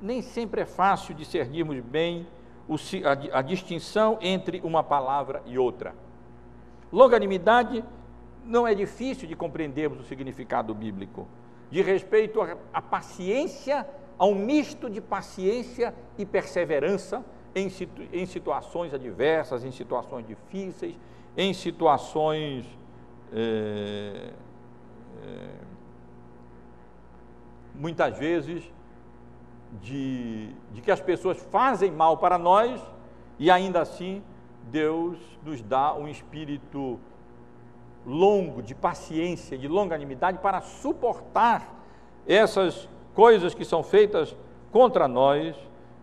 [0.00, 2.26] Nem sempre é fácil discernirmos bem
[3.32, 5.94] a, distinção entre uma palavra e outra.
[6.92, 7.84] Longanimidade
[8.44, 11.26] não é difícil de compreendermos o significado bíblico,
[11.70, 12.40] de respeito
[12.72, 13.86] à paciência,
[14.18, 17.24] a um misto de paciência e perseverança
[17.56, 20.94] em, situ, em situações adversas, em situações difíceis,
[21.34, 22.66] em situações
[23.32, 24.30] é,
[25.24, 25.48] é,
[27.74, 28.62] muitas vezes
[29.80, 32.80] de, de que as pessoas fazem mal para nós
[33.38, 34.22] e ainda assim
[34.64, 37.00] Deus nos dá um espírito
[38.04, 41.74] longo, de paciência, de longanimidade para suportar
[42.26, 44.36] essas coisas que são feitas
[44.70, 45.56] contra nós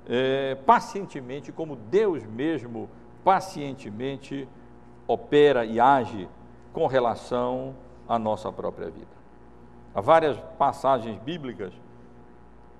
[0.07, 2.89] é, pacientemente, como Deus mesmo
[3.23, 4.47] pacientemente
[5.07, 6.27] opera e age
[6.71, 7.75] com relação
[8.07, 9.07] à nossa própria vida.
[9.95, 11.73] Há várias passagens bíblicas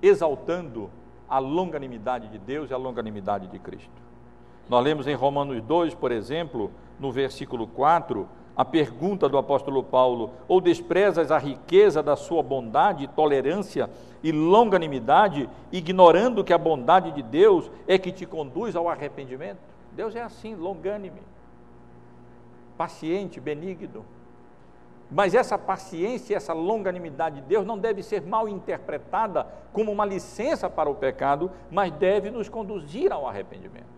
[0.02, 0.90] exaltando
[1.30, 4.02] a longanimidade de Deus e a longanimidade de Cristo.
[4.68, 10.32] Nós lemos em Romanos 2, por exemplo, no versículo 4, a pergunta do apóstolo Paulo:
[10.48, 13.90] Ou desprezas a riqueza da sua bondade, tolerância
[14.24, 19.60] e longanimidade, ignorando que a bondade de Deus é que te conduz ao arrependimento?
[19.92, 21.22] Deus é assim, longânime,
[22.78, 24.06] paciente, benigno.
[25.12, 30.68] Mas essa paciência, essa longanimidade de Deus não deve ser mal interpretada como uma licença
[30.68, 33.93] para o pecado, mas deve nos conduzir ao arrependimento.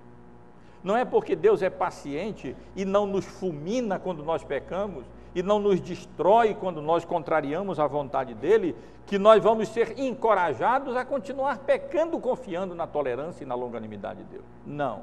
[0.86, 5.58] Não é porque Deus é paciente e não nos fulmina quando nós pecamos e não
[5.58, 8.76] nos destrói quando nós contrariamos a vontade dele,
[9.08, 14.30] que nós vamos ser encorajados a continuar pecando confiando na tolerância e na longanimidade de
[14.30, 14.44] Deus.
[14.64, 15.02] Não.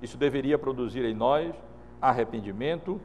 [0.00, 1.54] Isso deveria produzir em nós
[2.00, 2.98] arrependimento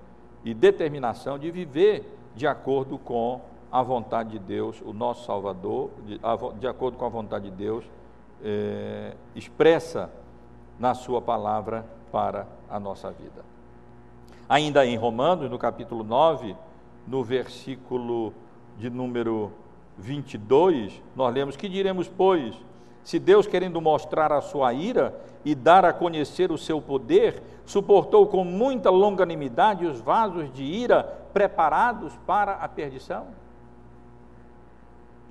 [0.46, 6.18] e determinação de viver de acordo com a vontade de Deus, o nosso Salvador, de,
[6.58, 7.84] de acordo com a vontade de Deus,
[8.42, 10.10] é, expressa
[10.82, 13.46] na Sua palavra para a nossa vida.
[14.50, 16.56] Ainda em Romanos, no capítulo 9,
[17.08, 18.34] no versículo
[18.80, 19.52] de número
[20.00, 22.56] 22, nós lemos: Que diremos, pois,
[23.04, 25.16] se Deus, querendo mostrar a sua ira
[25.46, 31.04] e dar a conhecer o seu poder, suportou com muita longanimidade os vasos de ira
[31.32, 33.28] preparados para a perdição?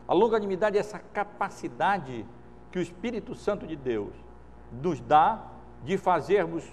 [0.06, 2.24] A longanimidade é essa capacidade
[2.70, 4.29] que o Espírito Santo de Deus
[4.72, 5.42] nos dá
[5.84, 6.64] de fazermos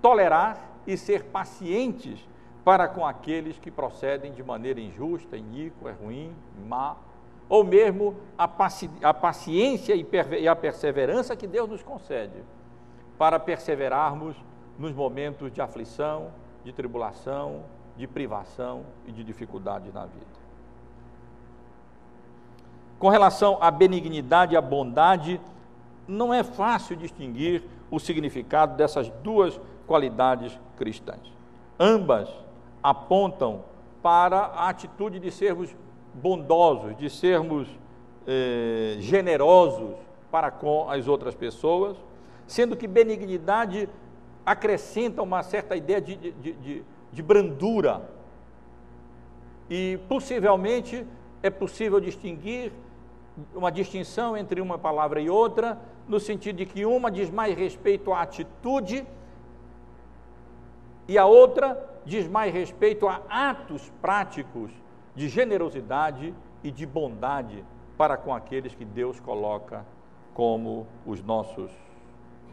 [0.00, 2.26] tolerar e ser pacientes
[2.64, 6.34] para com aqueles que procedem de maneira injusta, iníqua, ruim,
[6.66, 6.96] má,
[7.48, 12.42] ou mesmo a, paci a paciência e a perseverança que Deus nos concede
[13.16, 14.36] para perseverarmos
[14.78, 16.30] nos momentos de aflição,
[16.64, 17.62] de tribulação,
[17.96, 20.36] de privação e de dificuldade na vida.
[22.98, 25.40] Com relação à benignidade e à bondade,
[26.06, 31.20] não é fácil distinguir o significado dessas duas qualidades cristãs.
[31.78, 32.28] Ambas
[32.82, 33.64] apontam
[34.02, 35.74] para a atitude de sermos
[36.14, 37.68] bondosos, de sermos
[38.26, 39.94] eh, generosos
[40.30, 41.96] para com as outras pessoas,
[42.46, 43.88] sendo que benignidade
[44.44, 48.08] acrescenta uma certa ideia de, de, de, de brandura.
[49.68, 51.04] E possivelmente
[51.42, 52.72] é possível distinguir
[53.54, 55.78] uma distinção entre uma palavra e outra,
[56.08, 59.06] no sentido de que uma diz mais respeito à atitude
[61.08, 64.70] e a outra diz mais respeito a atos práticos
[65.14, 67.64] de generosidade e de bondade
[67.96, 69.84] para com aqueles que Deus coloca
[70.34, 71.70] como os nossos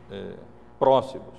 [0.10, 0.36] eh,
[0.80, 1.34] próximos.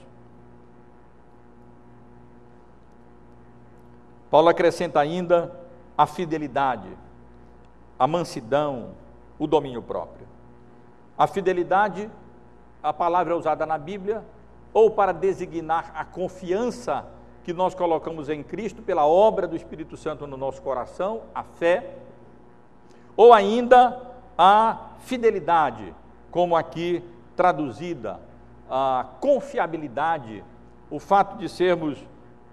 [4.31, 5.59] Paulo acrescenta ainda
[5.97, 6.89] a fidelidade,
[7.99, 8.91] a mansidão,
[9.39, 10.27] o domínio próprio.
[11.17, 12.11] A fidelidade,
[12.83, 14.25] a palavra é usada na Bíblia,
[14.73, 17.07] ou para designar a confiança
[17.45, 21.95] que nós colocamos em Cristo pela obra do Espírito Santo no nosso coração, a fé,
[23.17, 24.01] ou ainda
[24.37, 25.95] a fidelidade,
[26.31, 27.05] como aqui
[27.37, 28.19] traduzida,
[28.69, 30.43] a confiabilidade,
[30.91, 32.05] o fato de sermos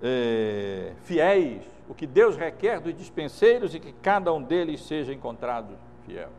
[0.03, 5.75] é, fiéis, o que Deus requer dos dispenseiros e que cada um deles seja encontrado
[6.05, 6.29] fiel.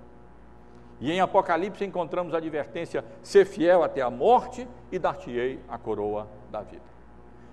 [1.03, 6.29] E em Apocalipse encontramos a advertência: ser fiel até a morte e dar-te-ei a coroa
[6.49, 6.85] da vida.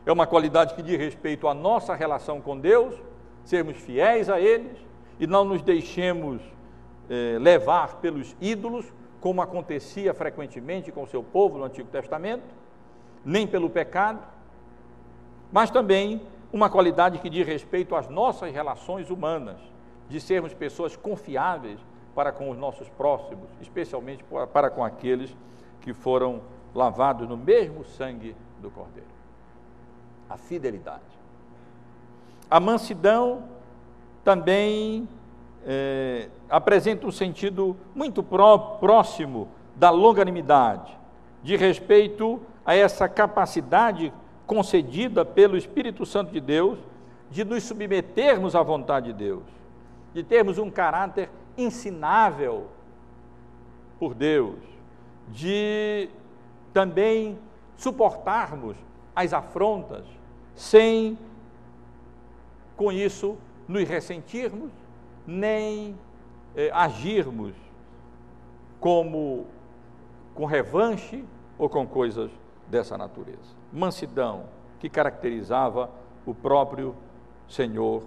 [0.05, 2.95] É uma qualidade que diz respeito à nossa relação com Deus,
[3.43, 4.77] sermos fiéis a eles
[5.19, 6.39] e não nos deixemos
[7.09, 8.85] eh, levar pelos ídolos,
[9.19, 12.45] como acontecia frequentemente com o seu povo no Antigo Testamento,
[13.25, 14.19] nem pelo pecado,
[15.51, 16.21] mas também
[16.53, 19.57] uma qualidade que diz respeito às nossas relações humanas,
[20.07, 21.79] de sermos pessoas confiáveis
[22.19, 25.33] para com os nossos próximos, especialmente para com aqueles
[25.79, 26.41] que foram
[26.75, 29.07] lavados no mesmo sangue do Cordeiro.
[30.29, 30.99] A fidelidade.
[32.51, 33.43] A mansidão
[34.21, 35.07] também
[35.65, 40.99] é, apresenta um sentido muito pró próximo da longanimidade,
[41.41, 44.11] de respeito a essa capacidade
[44.45, 46.79] concedida pelo Espírito Santo de Deus
[47.31, 49.43] de nos submetermos à vontade de Deus,
[50.13, 51.29] de termos um caráter
[51.63, 52.67] ensinável
[53.99, 54.59] por Deus,
[55.27, 56.09] de
[56.73, 57.37] também
[57.77, 58.75] suportarmos
[59.15, 60.05] as afrontas
[60.55, 61.17] sem,
[62.75, 63.37] com isso,
[63.67, 64.71] nos ressentirmos,
[65.25, 65.95] nem
[66.55, 67.53] eh, agirmos
[68.79, 69.45] como
[70.33, 71.23] com revanche
[71.57, 72.31] ou com coisas
[72.67, 73.57] dessa natureza.
[73.71, 74.45] Mansidão
[74.79, 75.89] que caracterizava
[76.25, 76.95] o próprio
[77.47, 78.03] Senhor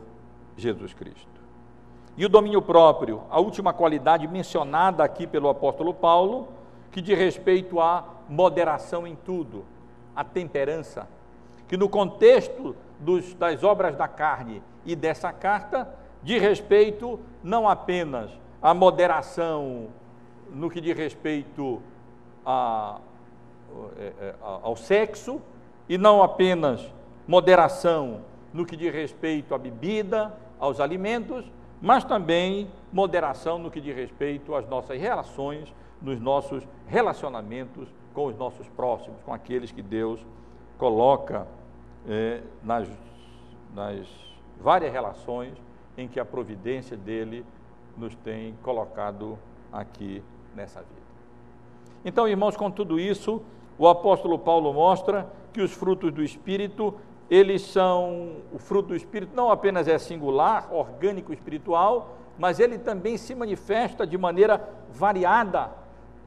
[0.57, 1.32] Jesus Cristo.
[2.17, 6.49] E o domínio próprio, a última qualidade mencionada aqui pelo apóstolo Paulo,
[6.91, 9.65] que diz respeito à moderação em tudo,
[10.15, 11.09] a temperança,
[11.67, 15.89] que no contexto dos, das obras da carne e dessa carta,
[16.23, 19.89] diz respeito não apenas à moderação
[20.51, 21.81] no que diz respeito
[22.45, 22.99] a,
[23.99, 25.41] é, é, ao sexo,
[25.89, 26.87] e não apenas
[27.27, 28.21] moderação
[28.53, 31.45] no que diz respeito à bebida, aos alimentos,
[31.83, 38.37] mas também moderação no que diz respeito às nossas relações, nos nossos relacionamentos com os
[38.37, 40.25] nossos próximos, com aqueles que Deus
[40.79, 41.47] coloca
[42.09, 42.89] é, nas,
[43.75, 44.07] nas
[44.61, 45.55] várias relações
[45.99, 47.45] em que a providência dele
[47.97, 49.37] nos tem colocado
[49.73, 50.23] aqui
[50.55, 51.03] nessa vida.
[52.05, 53.43] Então, irmãos, com tudo isso,
[53.79, 56.95] o apóstolo Paulo mostra que os frutos do Espírito
[57.33, 63.17] eles são, o fruto do Espírito não apenas é singular, orgânico, espiritual, mas ele também
[63.17, 65.71] se manifesta de maneira variada,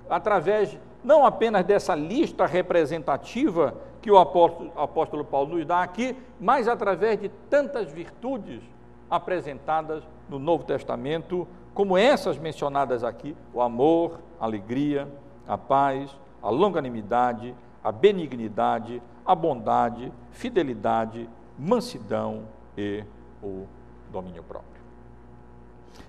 [0.10, 6.68] através não apenas dessa lista representativa que o apóstolo, apóstolo Paulo nos dá aqui, mas
[6.68, 8.64] através de tantas virtudes
[9.08, 15.08] apresentadas no Novo Testamento, como essas mencionadas aqui: o amor, a alegria,
[15.48, 16.10] a paz,
[16.42, 17.54] a longanimidade,
[17.84, 22.44] a benignidade, a bondade, fidelidade, mansidão
[22.78, 23.04] e
[23.42, 23.66] o
[24.12, 24.82] domínio próprio.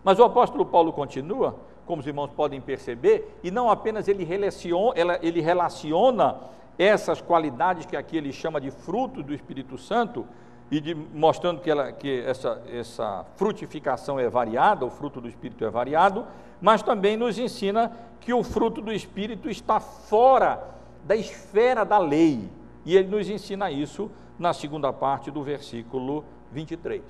[0.03, 1.57] Mas o apóstolo Paulo continua,
[1.87, 6.37] como os irmãos podem perceber, e não apenas ele relaciona, ele relaciona
[6.79, 10.27] essas qualidades que aqui ele chama de fruto do Espírito Santo,
[10.71, 15.65] e de, mostrando que, ela, que essa, essa frutificação é variada, o fruto do Espírito
[15.65, 16.27] é variado,
[16.61, 20.63] mas também nos ensina que o fruto do Espírito está fora
[21.05, 22.51] da esfera da lei.
[22.87, 24.09] E ele nos ensina isso
[24.39, 27.03] na segunda parte do versículo 23.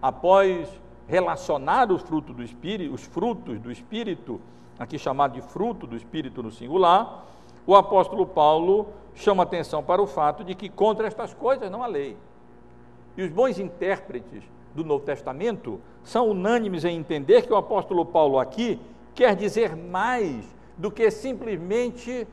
[0.00, 0.68] Após
[1.08, 4.38] relacionar os frutos do Espírito, os frutos do Espírito,
[4.78, 7.24] aqui chamado de fruto do Espírito no singular,
[7.66, 11.86] o apóstolo Paulo chama atenção para o fato de que contra estas coisas não há
[11.86, 12.14] lei.
[13.16, 14.44] E os bons intérpretes
[14.74, 18.78] do Novo Testamento são unânimes em entender que o apóstolo Paulo aqui
[19.14, 20.44] quer dizer mais
[20.76, 22.28] do que simplesmente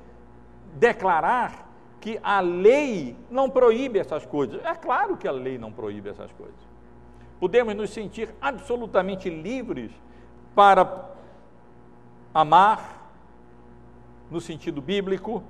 [0.76, 1.72] declarar
[2.04, 4.62] que a lei não proíbe essas coisas.
[4.66, 6.60] É claro que a lei não proíbe essas coisas.
[7.39, 9.89] Podemos nos sentir absolutamente livres
[10.54, 11.12] para
[12.34, 13.10] amar,
[14.30, 15.41] no sentido bíblico,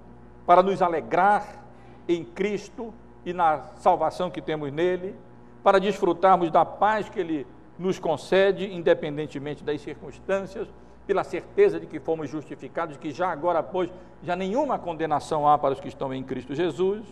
[0.46, 1.66] para nos alegrar
[2.08, 2.94] em Cristo
[3.26, 5.16] e na salvação que temos nele,
[5.64, 7.48] para desfrutarmos da paz que ele
[7.80, 10.68] nos concede, independentemente das circunstâncias
[11.06, 13.90] pela certeza de que fomos justificados, que já agora, pois,
[14.24, 17.04] já nenhuma condenação há para os que estão em Cristo Jesus,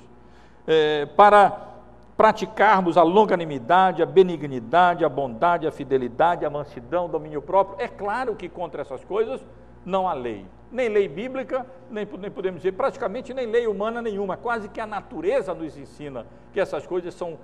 [0.67, 1.71] é, para
[2.15, 7.83] praticarmos a longanimidade, a benignidade, a bondade, a fidelidade, a mansidão, o domínio próprio.
[7.83, 9.41] É claro que contra essas coisas
[9.85, 14.37] não há lei, nem lei bíblica, nem, nem podemos dizer praticamente nem lei humana nenhuma,
[14.37, 17.39] quase que a natureza nos ensina que essas coisas são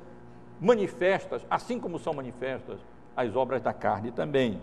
[0.61, 2.79] manifestas, assim como são manifestas
[3.15, 4.61] as obras da carne também.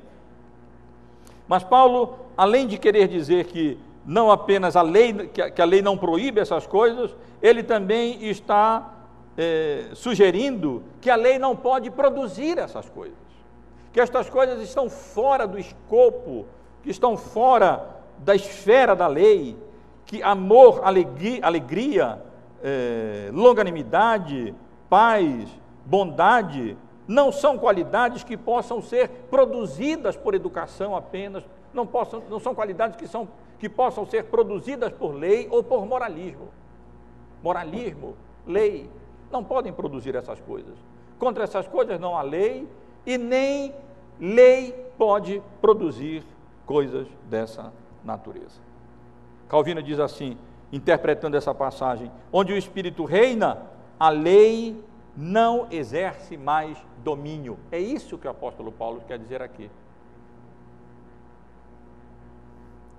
[1.47, 5.97] Mas Paulo, além de querer dizer que não apenas a lei, que a lei não
[5.97, 8.92] proíbe essas coisas, ele também está
[9.36, 13.16] é, sugerindo que a lei não pode produzir essas coisas,
[13.92, 16.47] que estas coisas estão fora do escopo,
[16.82, 19.57] que estão fora da esfera da lei,
[20.07, 22.22] que amor, alegria, alegria
[22.62, 24.55] é, longanimidade,
[24.88, 25.49] paz,
[25.84, 26.76] bondade,
[27.07, 32.96] não são qualidades que possam ser produzidas por educação apenas, não, possam, não são qualidades
[32.96, 33.28] que, são,
[33.59, 36.48] que possam ser produzidas por lei ou por moralismo.
[37.42, 38.88] Moralismo, lei,
[39.30, 40.74] não podem produzir essas coisas.
[41.18, 42.66] Contra essas coisas não há lei
[43.05, 43.74] e nem
[44.18, 46.24] lei pode produzir
[46.64, 48.61] coisas dessa natureza.
[49.48, 50.38] Calvino diz assim,
[50.72, 53.62] interpretando essa passagem: onde o Espírito reina,
[53.98, 54.82] a lei
[55.17, 57.59] não exerce mais domínio.
[57.71, 59.71] É isso que o apóstolo Paulo quer dizer aqui.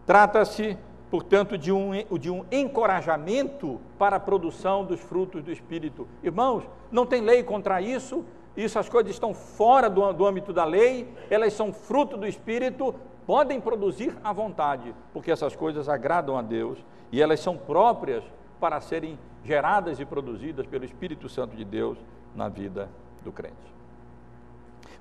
[0.05, 0.77] Trata-se,
[1.09, 6.07] portanto, de um, de um encorajamento para a produção dos frutos do Espírito.
[6.23, 8.23] Irmãos, não tem lei contra isso,
[8.55, 12.93] isso as coisas estão fora do, do âmbito da lei, elas são fruto do Espírito,
[13.25, 16.77] podem produzir à vontade, porque essas coisas agradam a Deus
[17.11, 18.23] e elas são próprias
[18.59, 21.97] para serem geradas e produzidas pelo Espírito Santo de Deus
[22.35, 22.89] na vida
[23.23, 23.55] do crente.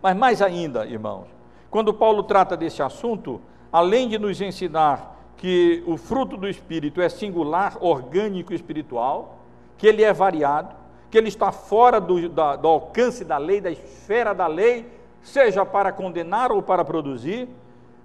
[0.03, 1.27] Mas mais ainda, irmãos,
[1.71, 3.41] quando Paulo trata desse assunto,
[3.73, 9.39] além de nos ensinar que o fruto do Espírito é singular, orgânico e espiritual,
[9.77, 10.75] que ele é variado,
[11.11, 14.87] que ele está fora do, da, do alcance da lei, da esfera da lei,
[15.23, 17.49] seja para condenar ou para produzir,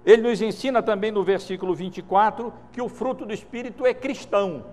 [0.04, 4.64] ele nos ensina também no versículo 24 que o fruto do Espírito é cristão.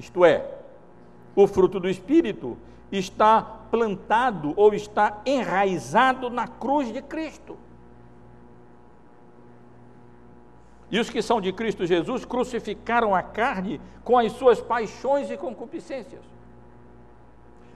[0.00, 0.42] Isto é,
[1.36, 2.56] o fruto do Espírito
[2.90, 7.56] está plantado ou está enraizado na cruz de Cristo.
[10.90, 15.36] E os que são de Cristo Jesus crucificaram a carne com as suas paixões e
[15.36, 16.22] concupiscências.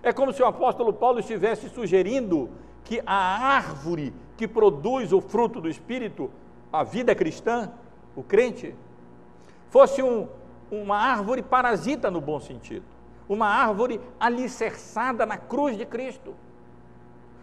[0.03, 2.49] É como se o apóstolo Paulo estivesse sugerindo
[2.85, 6.31] que a árvore que produz o fruto do Espírito,
[6.73, 7.71] a vida cristã,
[8.17, 8.75] o crente,
[9.69, 10.27] fosse um,
[10.83, 12.85] uma árvore parasita no bom sentido,
[13.29, 16.35] uma árvore alicerçada na cruz de Cristo,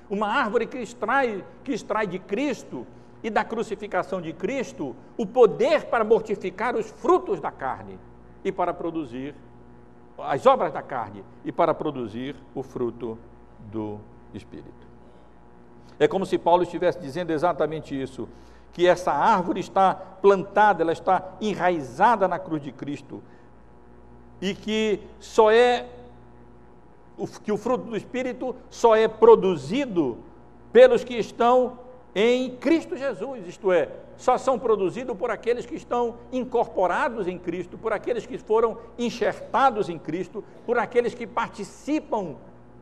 [0.10, 2.86] uma árvore que extrai, que extrai de Cristo
[3.24, 7.98] e da crucificação de Cristo o poder para mortificar os frutos da carne
[8.44, 9.36] e para produzir
[10.18, 13.18] as obras da carne e para produzir o fruto
[13.72, 14.00] do
[14.34, 14.88] Espírito.
[16.00, 18.28] É como se Paulo estivesse dizendo exatamente isso,
[18.74, 23.22] que essa árvore está plantada, ela está enraizada na cruz de Cristo
[24.42, 25.88] e que só é
[27.44, 30.18] que o fruto do Espírito só é produzido
[30.72, 31.80] pelos que estão
[32.16, 37.78] em Cristo Jesus, isto é, só são produzidos por aqueles que estão incorporados em Cristo,
[37.78, 42.36] por aqueles que foram enxertados em Cristo, por aqueles que participam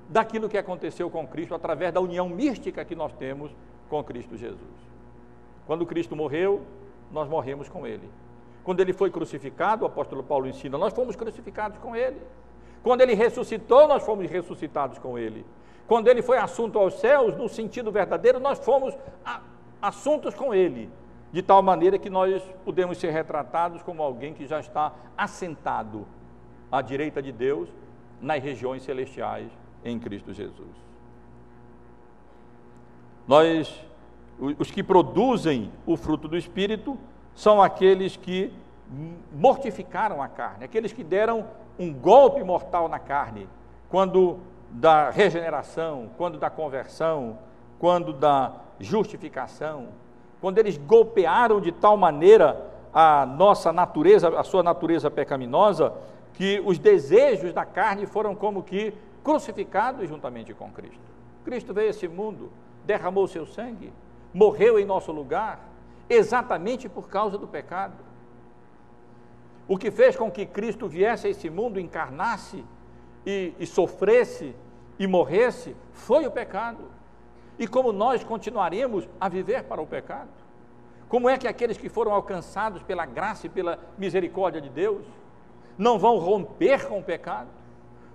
[0.08, 3.52] daquilo que aconteceu com Cristo através da união mística que nós temos
[3.88, 4.89] com Cristo Jesus.
[5.70, 6.64] Quando Cristo morreu,
[7.12, 8.10] nós morremos com Ele.
[8.64, 12.20] Quando Ele foi crucificado, o apóstolo Paulo ensina, nós fomos crucificados com Ele.
[12.82, 15.46] Quando Ele ressuscitou, nós fomos ressuscitados com Ele.
[15.88, 18.98] Quando Ele foi assunto aos céus, no sentido verdadeiro, nós fomos
[19.80, 20.90] assuntos com Ele.
[21.32, 26.08] De tal maneira que nós podemos ser retratados como alguém que já está assentado
[26.72, 27.70] à direita de Deus
[28.20, 29.52] nas regiões celestiais
[29.86, 30.76] em Cristo Jesus.
[33.28, 33.88] Nós,
[34.40, 36.98] os que produzem o fruto do Espírito,
[37.36, 38.54] são aqueles que
[39.32, 41.46] mortificaram a carne, aqueles que deram
[41.78, 43.48] um golpe mortal na carne,
[43.90, 44.40] quando
[44.72, 47.38] da regeneração, quando da conversão,
[47.78, 49.88] quando da justificação,
[50.42, 55.94] quando eles golpearam de tal maneira a nossa natureza, a sua natureza pecaminosa,
[56.34, 61.00] que os desejos da carne foram como que crucificado juntamente com Cristo.
[61.44, 62.52] Cristo veio a esse mundo,
[62.86, 63.92] derramou seu sangue,
[64.34, 65.60] morreu em nosso lugar,
[66.10, 67.96] exatamente por causa do pecado.
[69.68, 72.64] O que fez com que Cristo viesse a esse mundo, encarnasse
[73.26, 74.56] e, e sofresse
[74.98, 76.90] e morresse, foi o pecado.
[77.58, 80.30] E como nós continuaremos a viver para o pecado?
[81.08, 85.06] Como é que aqueles que foram alcançados pela graça e pela misericórdia de Deus
[85.78, 87.50] não vão romper com o pecado?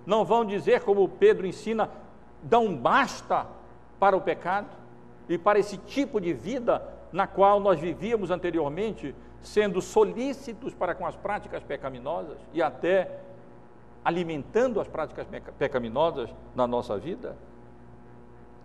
[0.05, 1.89] não vão dizer, como Pedro ensina,
[2.43, 3.47] dão basta
[3.99, 4.67] para o pecado
[5.27, 11.05] e para esse tipo de vida na qual nós vivíamos anteriormente, sendo solícitos para com
[11.05, 13.19] as práticas pecaminosas e até
[14.03, 17.35] alimentando as práticas pecaminosas na nossa vida?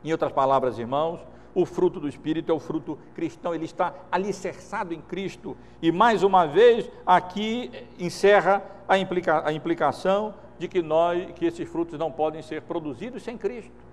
[0.03, 1.21] Em outras palavras, irmãos,
[1.55, 5.57] o fruto do Espírito é o fruto cristão, ele está alicerçado em Cristo.
[5.83, 11.69] E mais uma vez, aqui encerra a, implica, a implicação de que nós, que esses
[11.69, 13.90] frutos não podem ser produzidos sem Cristo.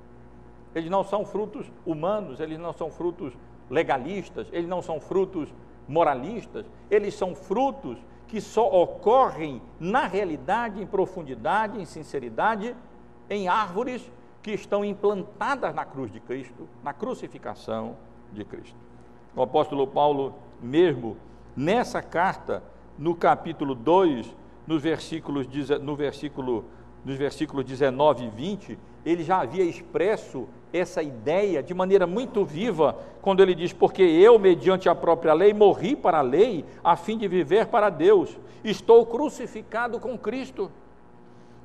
[0.77, 3.33] Eles não são frutos humanos, eles não são frutos
[3.67, 5.49] legalistas, eles não são frutos
[5.87, 7.97] moralistas, eles são frutos
[8.27, 12.75] que só ocorrem na realidade, em profundidade, em sinceridade,
[13.27, 14.07] em árvores
[14.43, 17.97] que estão implantadas na cruz de Cristo, na crucificação
[18.31, 18.77] de Cristo.
[19.35, 21.17] O apóstolo Paulo, mesmo
[21.55, 22.61] nessa carta,
[22.99, 24.35] no capítulo 2,
[24.67, 25.47] nos versículos,
[25.81, 26.65] no versículo
[27.07, 32.97] nos versículos 19 e 20, ele já havia expresso essa ideia de maneira muito viva,
[33.21, 37.17] quando ele diz: Porque eu, mediante a própria lei, morri para a lei, a fim
[37.17, 38.37] de viver para Deus.
[38.63, 40.71] Estou crucificado com Cristo.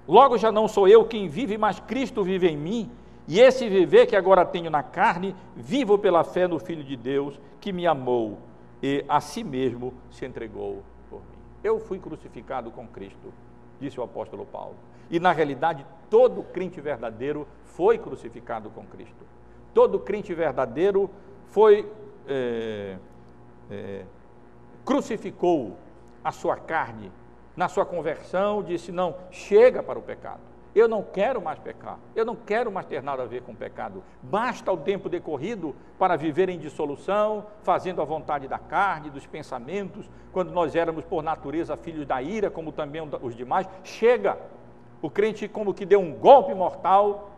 [0.06, 2.90] Logo já não sou eu quem vive, mas Cristo vive em mim.
[3.28, 7.38] E esse viver que agora tenho na carne, vivo pela fé no Filho de Deus,
[7.60, 8.38] que me amou
[8.82, 11.38] e a si mesmo se entregou por mim.
[11.62, 13.32] Eu fui crucificado com Cristo,
[13.80, 14.74] disse o apóstolo Paulo.
[15.12, 19.26] E na realidade, todo crente verdadeiro foi crucificado com Cristo.
[19.74, 21.10] Todo crente verdadeiro
[21.48, 21.86] foi
[22.26, 22.96] é,
[23.70, 24.04] é,
[24.86, 25.76] crucificou
[26.24, 27.12] a sua carne
[27.54, 30.40] na sua conversão, disse: não, chega para o pecado.
[30.74, 34.02] Eu não quero mais pecar, eu não quero mais ter nada a ver com pecado.
[34.22, 40.08] Basta o tempo decorrido para viver em dissolução, fazendo a vontade da carne, dos pensamentos,
[40.32, 43.68] quando nós éramos por natureza filhos da ira, como também os demais.
[43.84, 44.38] Chega!
[45.02, 47.30] O crente, como que deu um golpe mortal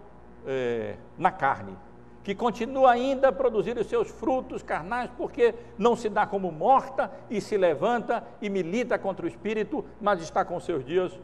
[0.46, 1.74] é, na carne,
[2.22, 7.10] que continua ainda a produzir os seus frutos carnais, porque não se dá como morta
[7.28, 11.18] e se levanta e milita contra o espírito, mas está com seus dias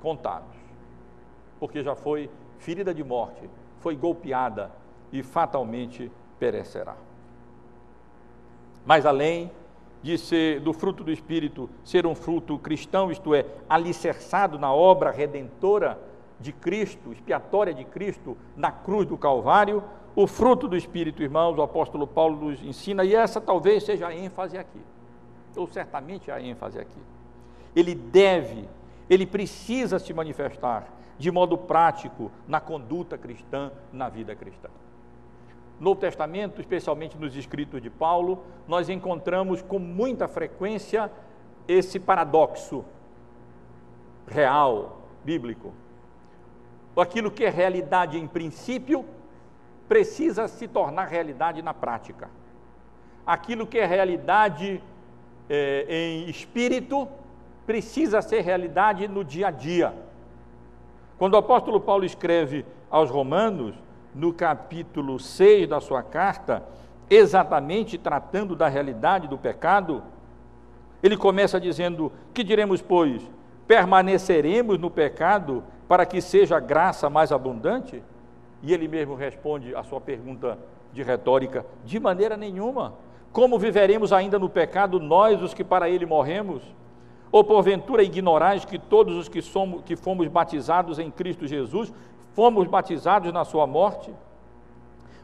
[0.00, 0.62] contados
[1.62, 3.48] porque já foi ferida de morte,
[3.78, 4.72] foi golpeada
[5.12, 6.96] e fatalmente perecerá.
[8.84, 9.48] Mas além
[10.02, 15.10] de ser do fruto do Espírito, ser um fruto cristão, isto é, alicerçado na obra
[15.10, 15.98] redentora
[16.40, 19.82] de Cristo, expiatória de Cristo na cruz do Calvário,
[20.14, 24.14] o fruto do Espírito, irmãos, o apóstolo Paulo nos ensina, e essa talvez seja a
[24.14, 24.80] ênfase aqui,
[25.56, 27.00] ou certamente a ênfase aqui.
[27.74, 28.68] Ele deve,
[29.08, 30.86] ele precisa se manifestar
[31.16, 34.68] de modo prático na conduta cristã, na vida cristã.
[35.82, 41.10] No Testamento, especialmente nos escritos de Paulo, nós encontramos com muita frequência
[41.66, 42.84] esse paradoxo
[44.28, 45.72] real, bíblico.
[46.96, 49.04] Aquilo que é realidade em princípio
[49.88, 52.30] precisa se tornar realidade na prática.
[53.26, 54.80] Aquilo que é realidade
[55.50, 57.08] é, em espírito
[57.66, 59.92] precisa ser realidade no dia a dia.
[61.18, 63.74] Quando o apóstolo Paulo escreve aos Romanos,
[64.14, 66.62] no capítulo 6 da sua carta,
[67.08, 70.02] exatamente tratando da realidade do pecado,
[71.02, 73.22] ele começa dizendo: Que diremos, pois?
[73.66, 78.02] Permaneceremos no pecado para que seja graça mais abundante?
[78.62, 80.58] E ele mesmo responde a sua pergunta
[80.92, 82.94] de retórica: De maneira nenhuma.
[83.32, 86.62] Como viveremos ainda no pecado nós, os que para ele morremos?
[87.32, 91.90] Ou porventura ignorais que todos os que, somos, que fomos batizados em Cristo Jesus,
[92.34, 94.12] fomos batizados na sua morte?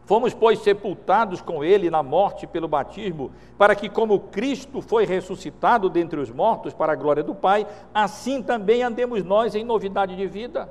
[0.05, 5.91] Fomos, pois, sepultados com ele na morte pelo batismo, para que, como Cristo foi ressuscitado
[5.91, 10.27] dentre os mortos para a glória do Pai, assim também andemos nós em novidade de
[10.27, 10.69] vida.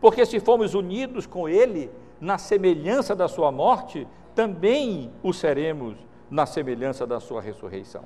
[0.00, 1.90] Porque se fomos unidos com ele
[2.20, 5.96] na semelhança da sua morte, também o seremos
[6.30, 8.04] na semelhança da sua ressurreição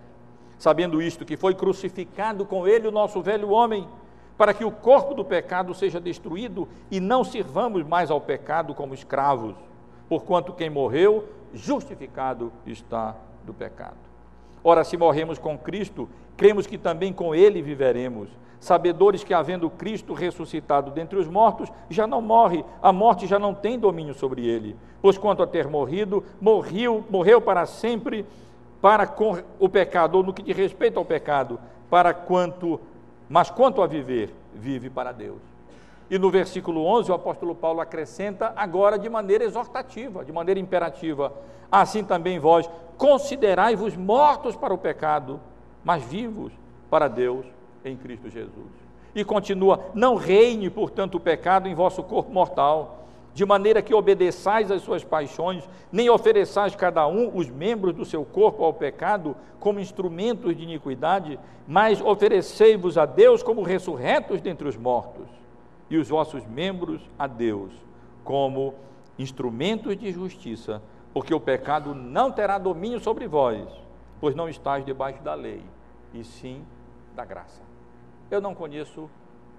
[0.58, 3.86] sabendo isto, que foi crucificado com ele o nosso velho homem,
[4.36, 8.94] para que o corpo do pecado seja destruído e não sirvamos mais ao pecado como
[8.94, 9.54] escravos,
[10.08, 11.24] porquanto quem morreu,
[11.54, 13.96] justificado está do pecado.
[14.62, 18.28] Ora, se morremos com Cristo, cremos que também com ele viveremos,
[18.58, 23.54] sabedores que, havendo Cristo ressuscitado dentre os mortos, já não morre, a morte já não
[23.54, 28.26] tem domínio sobre ele, pois quanto a ter morrido, morreu, morreu para sempre
[28.80, 31.58] para com o pecado, ou no que diz respeito ao pecado,
[31.88, 32.80] para quanto,
[33.28, 35.40] mas quanto a viver, vive para Deus.
[36.10, 41.32] E no versículo 11, o apóstolo Paulo acrescenta agora de maneira exortativa, de maneira imperativa:
[41.70, 45.40] assim também vós considerai-vos mortos para o pecado,
[45.84, 46.52] mas vivos
[46.88, 47.44] para Deus
[47.84, 48.70] em Cristo Jesus.
[49.14, 53.05] E continua: não reine, portanto, o pecado em vosso corpo mortal
[53.36, 58.24] de maneira que obedeçais às suas paixões, nem ofereçais cada um os membros do seu
[58.24, 64.74] corpo ao pecado como instrumentos de iniquidade, mas oferecei-vos a Deus como ressurretos dentre os
[64.74, 65.26] mortos,
[65.90, 67.74] e os vossos membros a Deus
[68.24, 68.72] como
[69.18, 70.80] instrumentos de justiça,
[71.12, 73.68] porque o pecado não terá domínio sobre vós,
[74.18, 75.62] pois não estáis debaixo da lei,
[76.14, 76.64] e sim
[77.14, 77.60] da graça.
[78.30, 79.10] Eu não conheço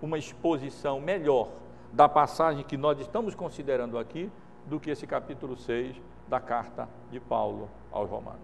[0.01, 1.49] uma exposição melhor
[1.91, 4.29] da passagem que nós estamos considerando aqui
[4.65, 5.95] do que esse capítulo 6
[6.27, 8.41] da carta de Paulo aos Romanos.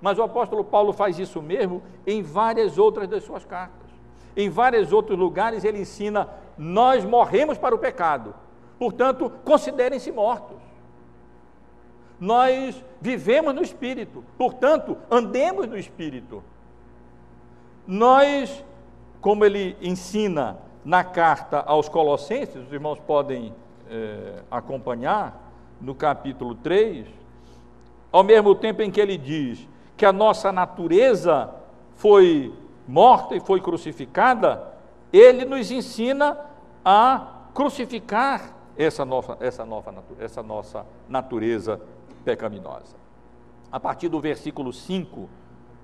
[0.00, 3.88] Mas o apóstolo Paulo faz isso mesmo em várias outras das suas cartas.
[4.36, 8.34] Em vários outros lugares ele ensina: nós morremos para o pecado,
[8.78, 10.56] portanto, considerem-se mortos.
[12.20, 16.42] Nós vivemos no espírito, portanto, andemos no espírito.
[17.86, 18.64] Nós,
[19.20, 20.58] como ele ensina
[20.88, 23.54] na carta aos Colossenses, os irmãos podem
[23.90, 25.38] é, acompanhar,
[25.78, 27.06] no capítulo 3,
[28.10, 29.68] ao mesmo tempo em que ele diz
[29.98, 31.54] que a nossa natureza
[31.94, 32.54] foi
[32.86, 34.66] morta e foi crucificada,
[35.12, 36.38] ele nos ensina
[36.82, 41.78] a crucificar essa, nova, essa, nova, essa nossa natureza
[42.24, 42.96] pecaminosa.
[43.70, 45.28] A partir do versículo 5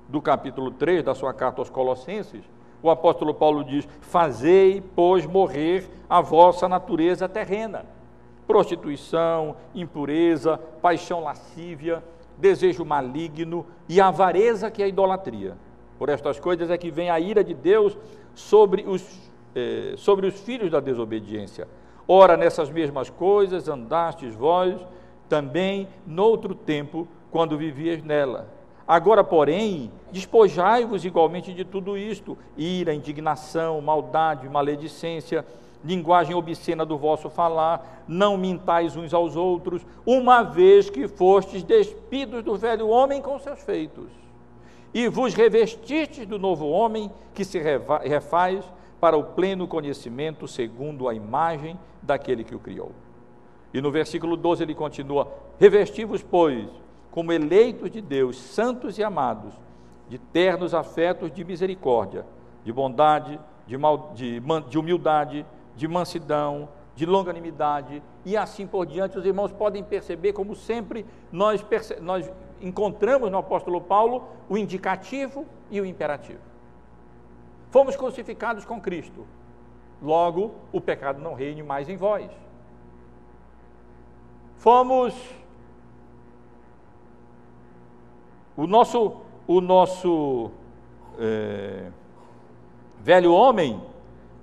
[0.09, 2.43] do capítulo 3 da sua carta aos Colossenses,
[2.85, 7.87] o apóstolo Paulo diz: Fazei, pois, morrer a vossa natureza terrena.
[8.47, 12.05] Prostituição, impureza, paixão lascívia,
[12.37, 15.57] desejo maligno e avareza, que é a idolatria.
[15.99, 17.97] Por estas coisas é que vem a ira de Deus
[18.35, 19.03] sobre os,
[19.55, 21.67] eh, sobre os filhos da desobediência.
[22.07, 24.79] Ora, nessas mesmas coisas andastes vós
[25.27, 28.47] também noutro tempo, quando vivias nela.
[28.87, 35.45] Agora, porém, despojai-vos igualmente de tudo isto: ira, indignação, maldade, maledicência,
[35.83, 42.43] linguagem obscena do vosso falar, não mintais uns aos outros, uma vez que fostes despidos
[42.43, 44.09] do velho homem com seus feitos,
[44.93, 48.65] e vos revestistes do novo homem que se refaz
[49.01, 52.93] para o pleno conhecimento segundo a imagem daquele que o criou.
[53.73, 55.29] E no versículo 12 ele continua:
[55.59, 56.69] Revesti-vos, pois,
[57.15, 59.55] como eleitos de Deus, santos e amados,
[60.09, 62.27] de ternos afetos de misericórdia,
[62.65, 63.39] de bondade,
[63.69, 65.47] de, mal, de, de humildade,
[65.77, 69.17] de mansidão, de longanimidade e assim por diante.
[69.17, 72.29] Os irmãos podem perceber como sempre nós, perce nós
[72.61, 76.41] encontramos no apóstolo Paulo o indicativo e o imperativo.
[77.71, 79.25] Fomos crucificados com Cristo,
[80.03, 82.29] logo o pecado não reine mais em vós.
[84.57, 85.15] Fomos
[88.57, 90.51] o nosso o nosso
[91.19, 91.91] é,
[93.01, 93.81] velho homem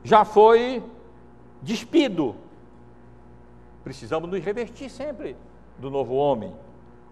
[0.04, 0.84] já foi
[1.62, 2.36] despido.
[3.84, 5.36] Precisamos nos revestir sempre
[5.80, 6.54] do novo homem.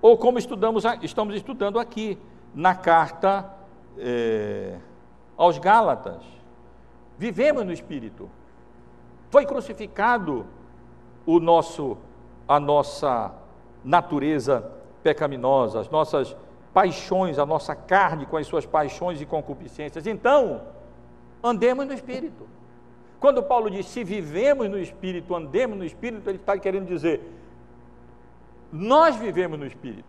[0.01, 2.17] Ou como estudamos, estamos estudando aqui
[2.53, 3.51] na carta
[3.97, 4.77] é,
[5.35, 6.23] aos Gálatas.
[7.17, 8.29] Vivemos no Espírito.
[9.29, 10.45] Foi crucificado
[11.25, 11.97] o nosso,
[12.47, 13.33] a nossa
[13.83, 14.71] natureza
[15.03, 16.35] pecaminosa, as nossas
[16.79, 20.07] paixões, a nossa carne com as suas paixões e concupiscências.
[20.07, 20.61] Então,
[21.43, 22.47] andemos no Espírito.
[23.19, 27.19] Quando Paulo diz se vivemos no Espírito, andemos no Espírito, ele está querendo dizer
[28.71, 30.07] nós vivemos no Espírito.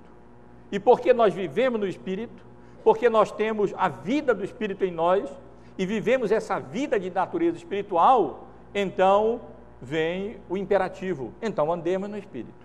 [0.70, 2.40] E porque nós vivemos no Espírito,
[2.84, 5.28] porque nós temos a vida do Espírito em nós
[5.76, 9.40] e vivemos essa vida de natureza espiritual, então
[9.82, 11.32] vem o imperativo.
[11.42, 12.64] Então andemos no Espírito.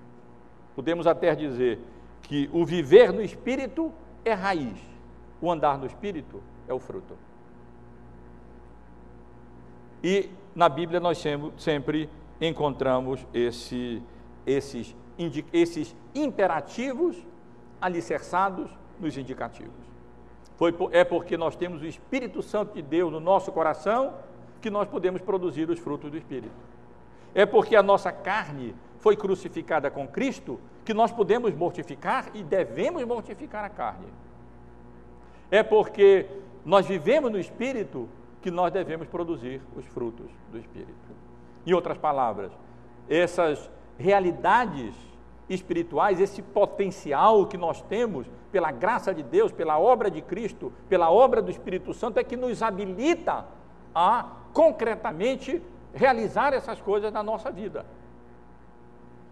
[0.75, 1.79] Podemos até dizer
[2.26, 4.78] que o viver no Espírito é raiz,
[5.41, 7.17] o andar no Espírito é o fruto.
[10.03, 11.23] E na Bíblia nós
[11.57, 12.09] sempre
[12.39, 14.01] encontramos esse,
[14.45, 14.95] esses,
[15.51, 17.17] esses imperativos
[17.80, 18.69] alicerçados
[18.99, 19.86] nos indicativos.
[20.57, 24.13] Foi, é porque nós temos o Espírito Santo de Deus no nosso coração
[24.61, 26.55] que nós podemos produzir os frutos do Espírito.
[27.34, 33.03] É porque a nossa carne foi crucificada com Cristo que nós podemos mortificar e devemos
[33.03, 34.07] mortificar a carne.
[35.49, 36.27] É porque
[36.63, 38.07] nós vivemos no Espírito
[38.41, 40.93] que nós devemos produzir os frutos do Espírito.
[41.65, 42.51] Em outras palavras,
[43.09, 44.93] essas realidades
[45.49, 51.09] espirituais, esse potencial que nós temos pela graça de Deus, pela obra de Cristo, pela
[51.09, 53.45] obra do Espírito Santo, é que nos habilita
[53.93, 55.61] a concretamente
[55.93, 57.86] realizar essas coisas na nossa vida.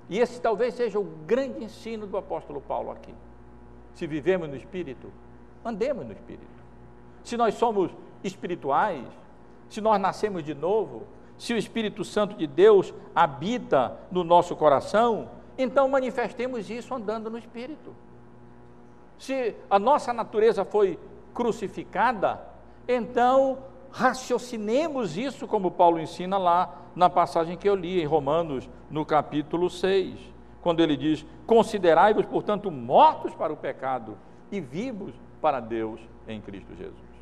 [0.10, 3.14] E esse talvez seja o grande ensino do apóstolo Paulo aqui.
[3.94, 5.12] Se vivemos no Espírito,
[5.64, 6.48] andemos no Espírito.
[7.24, 7.92] Se nós somos
[8.24, 9.06] espirituais,
[9.70, 11.04] se nós nascemos de novo,
[11.38, 17.38] se o Espírito Santo de Deus habita no nosso coração, então manifestemos isso andando no
[17.38, 17.96] Espírito.
[19.18, 21.00] Se a nossa natureza foi
[21.34, 22.42] crucificada,
[22.88, 23.60] então
[23.92, 29.70] raciocinemos isso, como Paulo ensina lá na passagem que eu li em Romanos, no capítulo
[29.70, 30.20] 6,
[30.62, 34.18] quando ele diz: Considerai-vos, portanto, mortos para o pecado
[34.52, 37.14] e vivos para Deus em Cristo Jesus.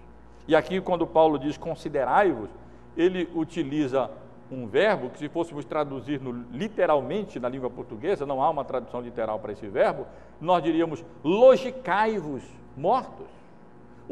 [0.47, 2.49] E aqui, quando Paulo diz considerai-vos,
[2.95, 4.11] ele utiliza
[4.51, 8.99] um verbo que, se fôssemos traduzir no, literalmente na língua portuguesa, não há uma tradução
[8.99, 10.05] literal para esse verbo,
[10.41, 12.43] nós diríamos logicai-vos
[12.75, 13.27] mortos.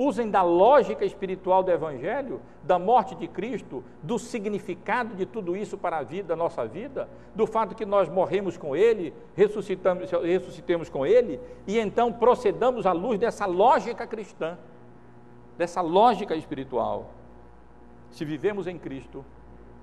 [0.01, 5.77] Usem da lógica espiritual do Evangelho, da morte de Cristo, do significado de tudo isso
[5.77, 11.05] para a vida, nossa vida, do fato que nós morremos com Ele, ressuscitamos, ressuscitemos com
[11.05, 11.37] Ele,
[11.67, 14.57] e então procedamos à luz dessa lógica cristã,
[15.57, 17.09] dessa lógica espiritual.
[18.09, 19.25] Se vivemos em Cristo,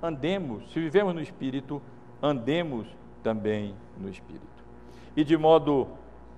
[0.03, 1.83] andemos, se vivemos no Espírito,
[2.23, 2.87] andemos
[3.23, 4.65] também no Espírito.
[5.15, 5.87] E de modo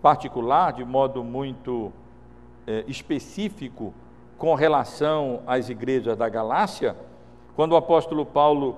[0.03, 1.93] particular, de modo muito
[2.69, 3.95] é, específico,
[4.37, 6.95] com relação às igrejas da Galácia,
[7.57, 8.77] quando o apóstolo Paulo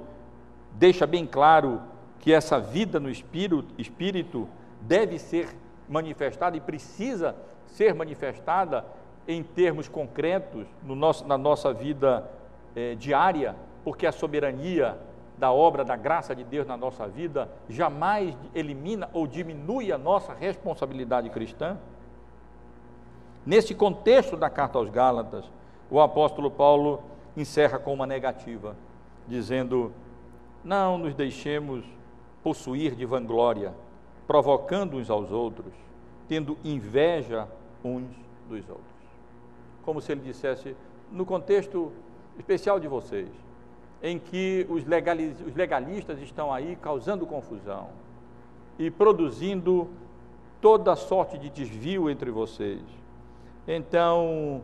[0.73, 1.83] deixa bem claro
[2.21, 4.49] que essa vida no espírito, espírito
[4.81, 5.49] deve ser
[5.89, 7.35] manifestada e precisa
[7.67, 8.85] ser manifestada
[9.27, 12.31] em termos concretos no nosso, na nossa vida
[12.77, 14.97] é, diária, porque a soberania
[15.37, 20.33] da obra da graça de Deus na nossa vida jamais elimina ou diminui a nossa
[20.33, 21.77] responsabilidade cristã.
[23.45, 25.45] Nesse contexto da carta aos Gálatas,
[25.91, 27.03] o apóstolo Paulo
[27.37, 28.77] encerra com uma negativa,
[29.27, 29.93] dizendo:
[30.63, 31.85] Não nos deixemos
[32.43, 33.75] possuir de vanglória,
[34.27, 35.73] provocando uns aos outros,
[36.29, 37.49] tendo inveja
[37.83, 38.07] uns
[38.49, 38.87] dos outros.
[39.85, 40.77] Como se ele dissesse,
[41.11, 41.93] no contexto
[42.39, 43.29] especial de vocês,
[44.03, 47.89] em que os, os legalistas estão aí causando confusão
[48.79, 49.89] e produzindo
[50.61, 52.81] toda sorte de desvio entre vocês.
[53.67, 54.63] Então,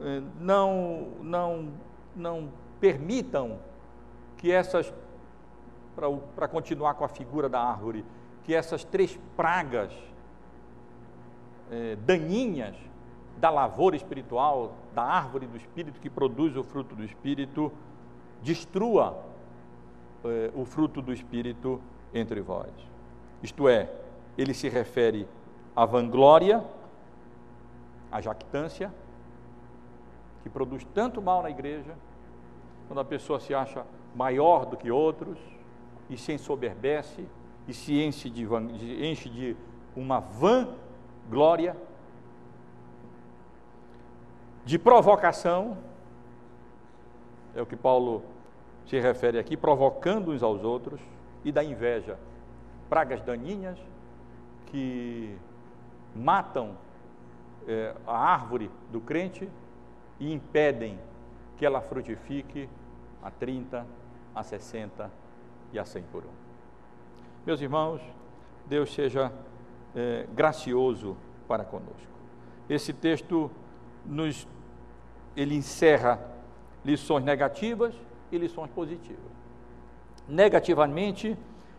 [0.00, 1.68] eh, não, não,
[2.14, 2.48] não
[2.80, 3.58] permitam
[4.36, 4.92] que essas,
[6.34, 8.04] para continuar com a figura da árvore,
[8.44, 9.92] que essas três pragas
[11.70, 12.74] eh, daninhas
[13.38, 17.72] da lavoura espiritual, da árvore do espírito que produz o fruto do espírito,
[18.42, 19.32] destrua
[20.24, 21.80] eh, o fruto do Espírito
[22.14, 22.70] entre vós.
[23.42, 23.90] Isto é,
[24.38, 25.26] ele se refere
[25.74, 26.62] à vanglória,
[28.12, 28.92] à jactância,
[30.42, 31.94] que produz tanto mal na igreja,
[32.86, 33.84] quando a pessoa se acha
[34.14, 35.38] maior do que outros
[36.10, 37.26] e se ensoberbece
[37.66, 38.44] e se enche de,
[39.02, 39.56] enche de
[39.96, 40.68] uma vã
[41.30, 41.76] glória,
[44.64, 45.78] de provocação,
[47.54, 48.22] é o que Paulo
[48.86, 51.00] se refere aqui, provocando uns aos outros,
[51.44, 52.18] e da inveja,
[52.88, 53.78] pragas daninhas
[54.66, 55.36] que
[56.14, 56.76] matam
[57.66, 59.48] é, a árvore do crente
[60.18, 60.98] e impedem
[61.56, 62.68] que ela frutifique
[63.22, 63.86] a 30,
[64.34, 65.10] a 60
[65.72, 66.30] e a 100 por um.
[67.46, 68.00] Meus irmãos,
[68.66, 69.32] Deus seja
[69.94, 72.12] é, gracioso para conosco.
[72.68, 73.50] Esse texto
[74.04, 74.46] nos
[75.36, 76.20] ele encerra
[76.84, 77.94] lições negativas
[78.30, 79.32] e lições positivas.
[80.28, 81.36] Negativamente,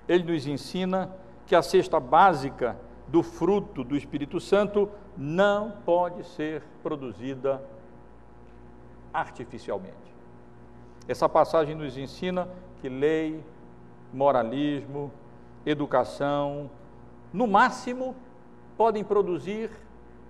[0.07, 1.11] ele nos ensina
[1.45, 2.77] que a cesta básica
[3.07, 7.63] do fruto do Espírito Santo não pode ser produzida
[9.13, 10.13] artificialmente.
[11.07, 12.47] Essa passagem nos ensina
[12.81, 13.43] que lei,
[14.11, 15.11] moralismo,
[15.65, 16.69] educação,
[17.31, 18.15] no máximo,
[18.77, 19.69] podem produzir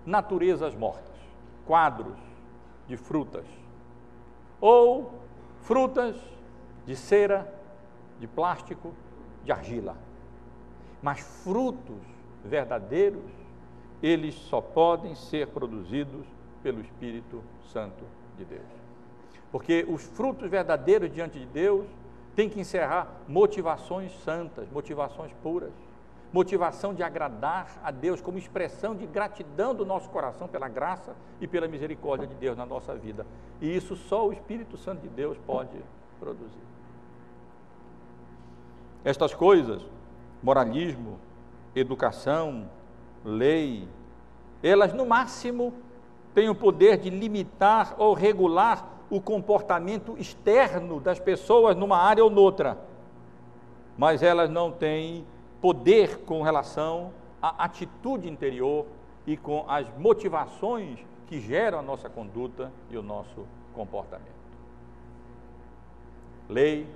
[0.05, 1.15] naturezas mortas,
[1.65, 2.17] quadros
[2.87, 3.45] de frutas,
[4.59, 5.13] ou
[5.61, 6.15] frutas
[6.85, 7.53] de cera,
[8.19, 8.93] de plástico,
[9.43, 9.95] de argila.
[11.01, 12.01] Mas frutos
[12.43, 13.42] verdadeiros,
[14.03, 16.25] eles só podem ser produzidos
[16.61, 17.41] pelo Espírito
[17.71, 18.03] Santo
[18.37, 18.67] de Deus.
[19.49, 21.87] Porque os frutos verdadeiros diante de Deus
[22.35, 25.71] têm que encerrar motivações santas, motivações puras,
[26.33, 31.47] motivação de agradar a Deus como expressão de gratidão do nosso coração pela graça e
[31.47, 33.25] pela misericórdia de Deus na nossa vida.
[33.61, 35.79] E isso só o Espírito Santo de Deus pode
[36.19, 36.63] produzir.
[39.05, 39.81] Estas coisas,
[40.41, 41.19] moralismo,
[41.75, 42.67] educação,
[43.23, 43.87] lei,
[44.61, 45.73] elas no máximo
[46.33, 52.29] têm o poder de limitar ou regular o comportamento externo das pessoas numa área ou
[52.29, 52.77] noutra,
[53.97, 55.25] mas elas não têm
[55.61, 57.11] poder com relação
[57.41, 58.85] à atitude interior
[59.25, 64.33] e com as motivações que geram a nossa conduta e o nosso comportamento.
[66.49, 66.87] Lei,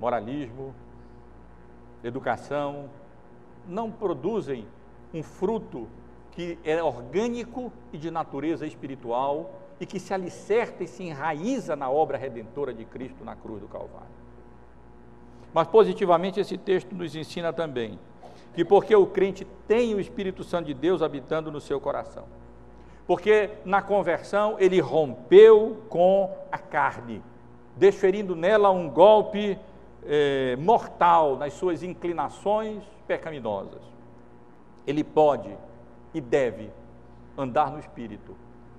[0.00, 0.74] moralismo,
[2.02, 2.88] educação
[3.66, 4.66] não produzem
[5.14, 5.88] um fruto
[6.32, 11.88] que é orgânico e de natureza espiritual e que se alicerta e se enraiza na
[11.88, 14.08] obra redentora de Cristo na cruz do Calvário.
[15.52, 17.98] Mas positivamente esse texto nos ensina também
[18.54, 22.24] que porque o crente tem o Espírito Santo de Deus habitando no seu coração.
[23.06, 27.22] Porque na conversão ele rompeu com a carne,
[27.76, 29.58] desferindo nela um golpe
[30.04, 33.93] eh, mortal nas suas inclinações pecaminosas.
[34.86, 35.56] Ele pode
[36.12, 36.70] e deve
[37.36, 38.36] andar no Espírito,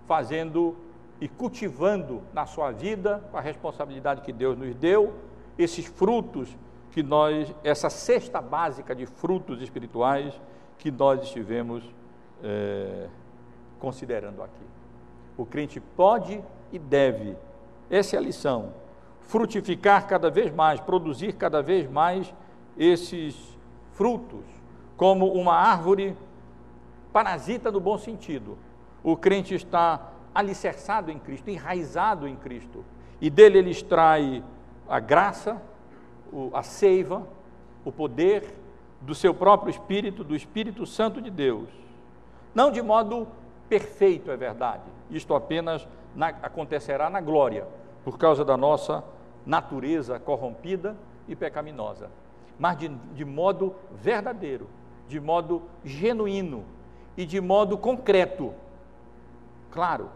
[0.07, 0.75] fazendo
[1.19, 5.13] e cultivando na sua vida, com a responsabilidade que Deus nos deu,
[5.57, 6.55] esses frutos
[6.91, 10.39] que nós, essa cesta básica de frutos espirituais
[10.77, 11.83] que nós estivemos
[12.43, 13.07] é,
[13.79, 14.63] considerando aqui.
[15.37, 16.41] O crente pode
[16.71, 17.35] e deve,
[17.89, 18.73] essa é a lição,
[19.21, 22.33] frutificar cada vez mais, produzir cada vez mais
[22.77, 23.35] esses
[23.91, 24.43] frutos,
[24.97, 26.15] como uma árvore
[27.11, 28.57] parasita no bom sentido.
[29.03, 32.83] O crente está alicerçado em Cristo, enraizado em Cristo,
[33.21, 34.43] e dele ele extrai
[34.87, 35.61] a graça,
[36.53, 37.25] a seiva,
[37.85, 38.53] o poder
[39.01, 41.69] do seu próprio Espírito, do Espírito Santo de Deus.
[42.53, 43.27] Não de modo
[43.69, 47.67] perfeito, é verdade, isto apenas na, acontecerá na glória,
[48.03, 49.03] por causa da nossa
[49.45, 50.95] natureza corrompida
[51.27, 52.09] e pecaminosa,
[52.59, 54.67] mas de, de modo verdadeiro,
[55.07, 56.63] de modo genuíno
[57.15, 58.53] e de modo concreto.
[59.71, 60.09] Claro,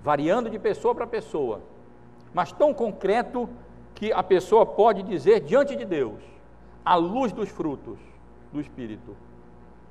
[0.00, 1.60] variando de pessoa para pessoa,
[2.32, 3.48] mas tão concreto
[3.94, 6.22] que a pessoa pode dizer diante de Deus,
[6.84, 7.98] à luz dos frutos
[8.52, 9.16] do Espírito,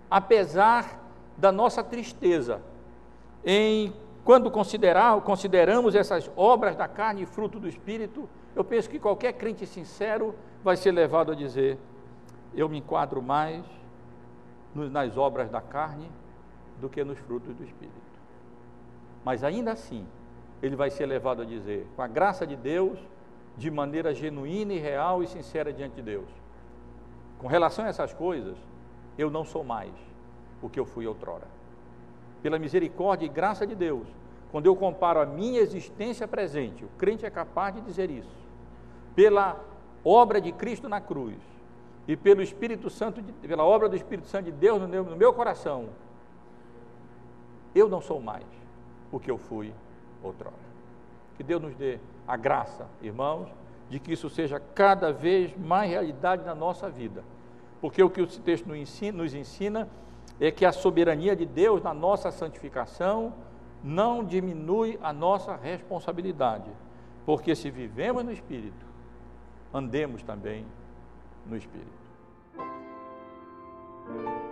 [0.10, 1.04] apesar
[1.38, 2.62] da nossa tristeza
[3.46, 3.94] em
[4.24, 9.34] quando considerar, consideramos essas obras da carne e fruto do Espírito, eu penso que qualquer
[9.34, 11.78] crente sincero vai ser levado a dizer:
[12.54, 13.64] eu me enquadro mais
[14.78, 16.10] nas obras da carne
[16.80, 17.96] do que nos frutos do Espírito.
[19.24, 20.06] Mas ainda assim,
[20.62, 23.00] ele vai ser levado a dizer, com a graça de Deus,
[23.58, 26.30] de maneira genuína e real e sincera diante de Deus.
[27.40, 28.58] Com relação a essas coisas,
[29.18, 29.92] eu não sou mais
[30.62, 31.58] o que eu fui outrora
[32.42, 34.08] pela misericórdia e graça de Deus,
[34.52, 38.38] quando eu comparo a minha existência presente, o crente é capaz de dizer isso,
[39.16, 39.60] pela
[40.04, 41.36] obra de Cristo na cruz
[42.08, 45.90] e pelo Espírito Santo, pela obra do Espírito Santo de Deus no meu, coração,
[47.76, 48.46] eu não sou mais
[49.12, 49.74] o que eu fui
[50.24, 50.56] outrora.
[51.36, 53.50] Que Deus nos dê a graça, irmãos,
[53.90, 57.24] de que isso seja cada vez mais realidade na nossa vida.
[57.82, 59.88] Porque o que esse texto nos ensina
[60.40, 63.34] é que a soberania de Deus na nossa santificação
[63.84, 66.70] não diminui a nossa responsabilidade,
[67.26, 68.86] porque se vivemos no Espírito,
[69.74, 70.66] andemos também
[71.46, 71.97] no Espírito.
[74.08, 74.47] Thank you.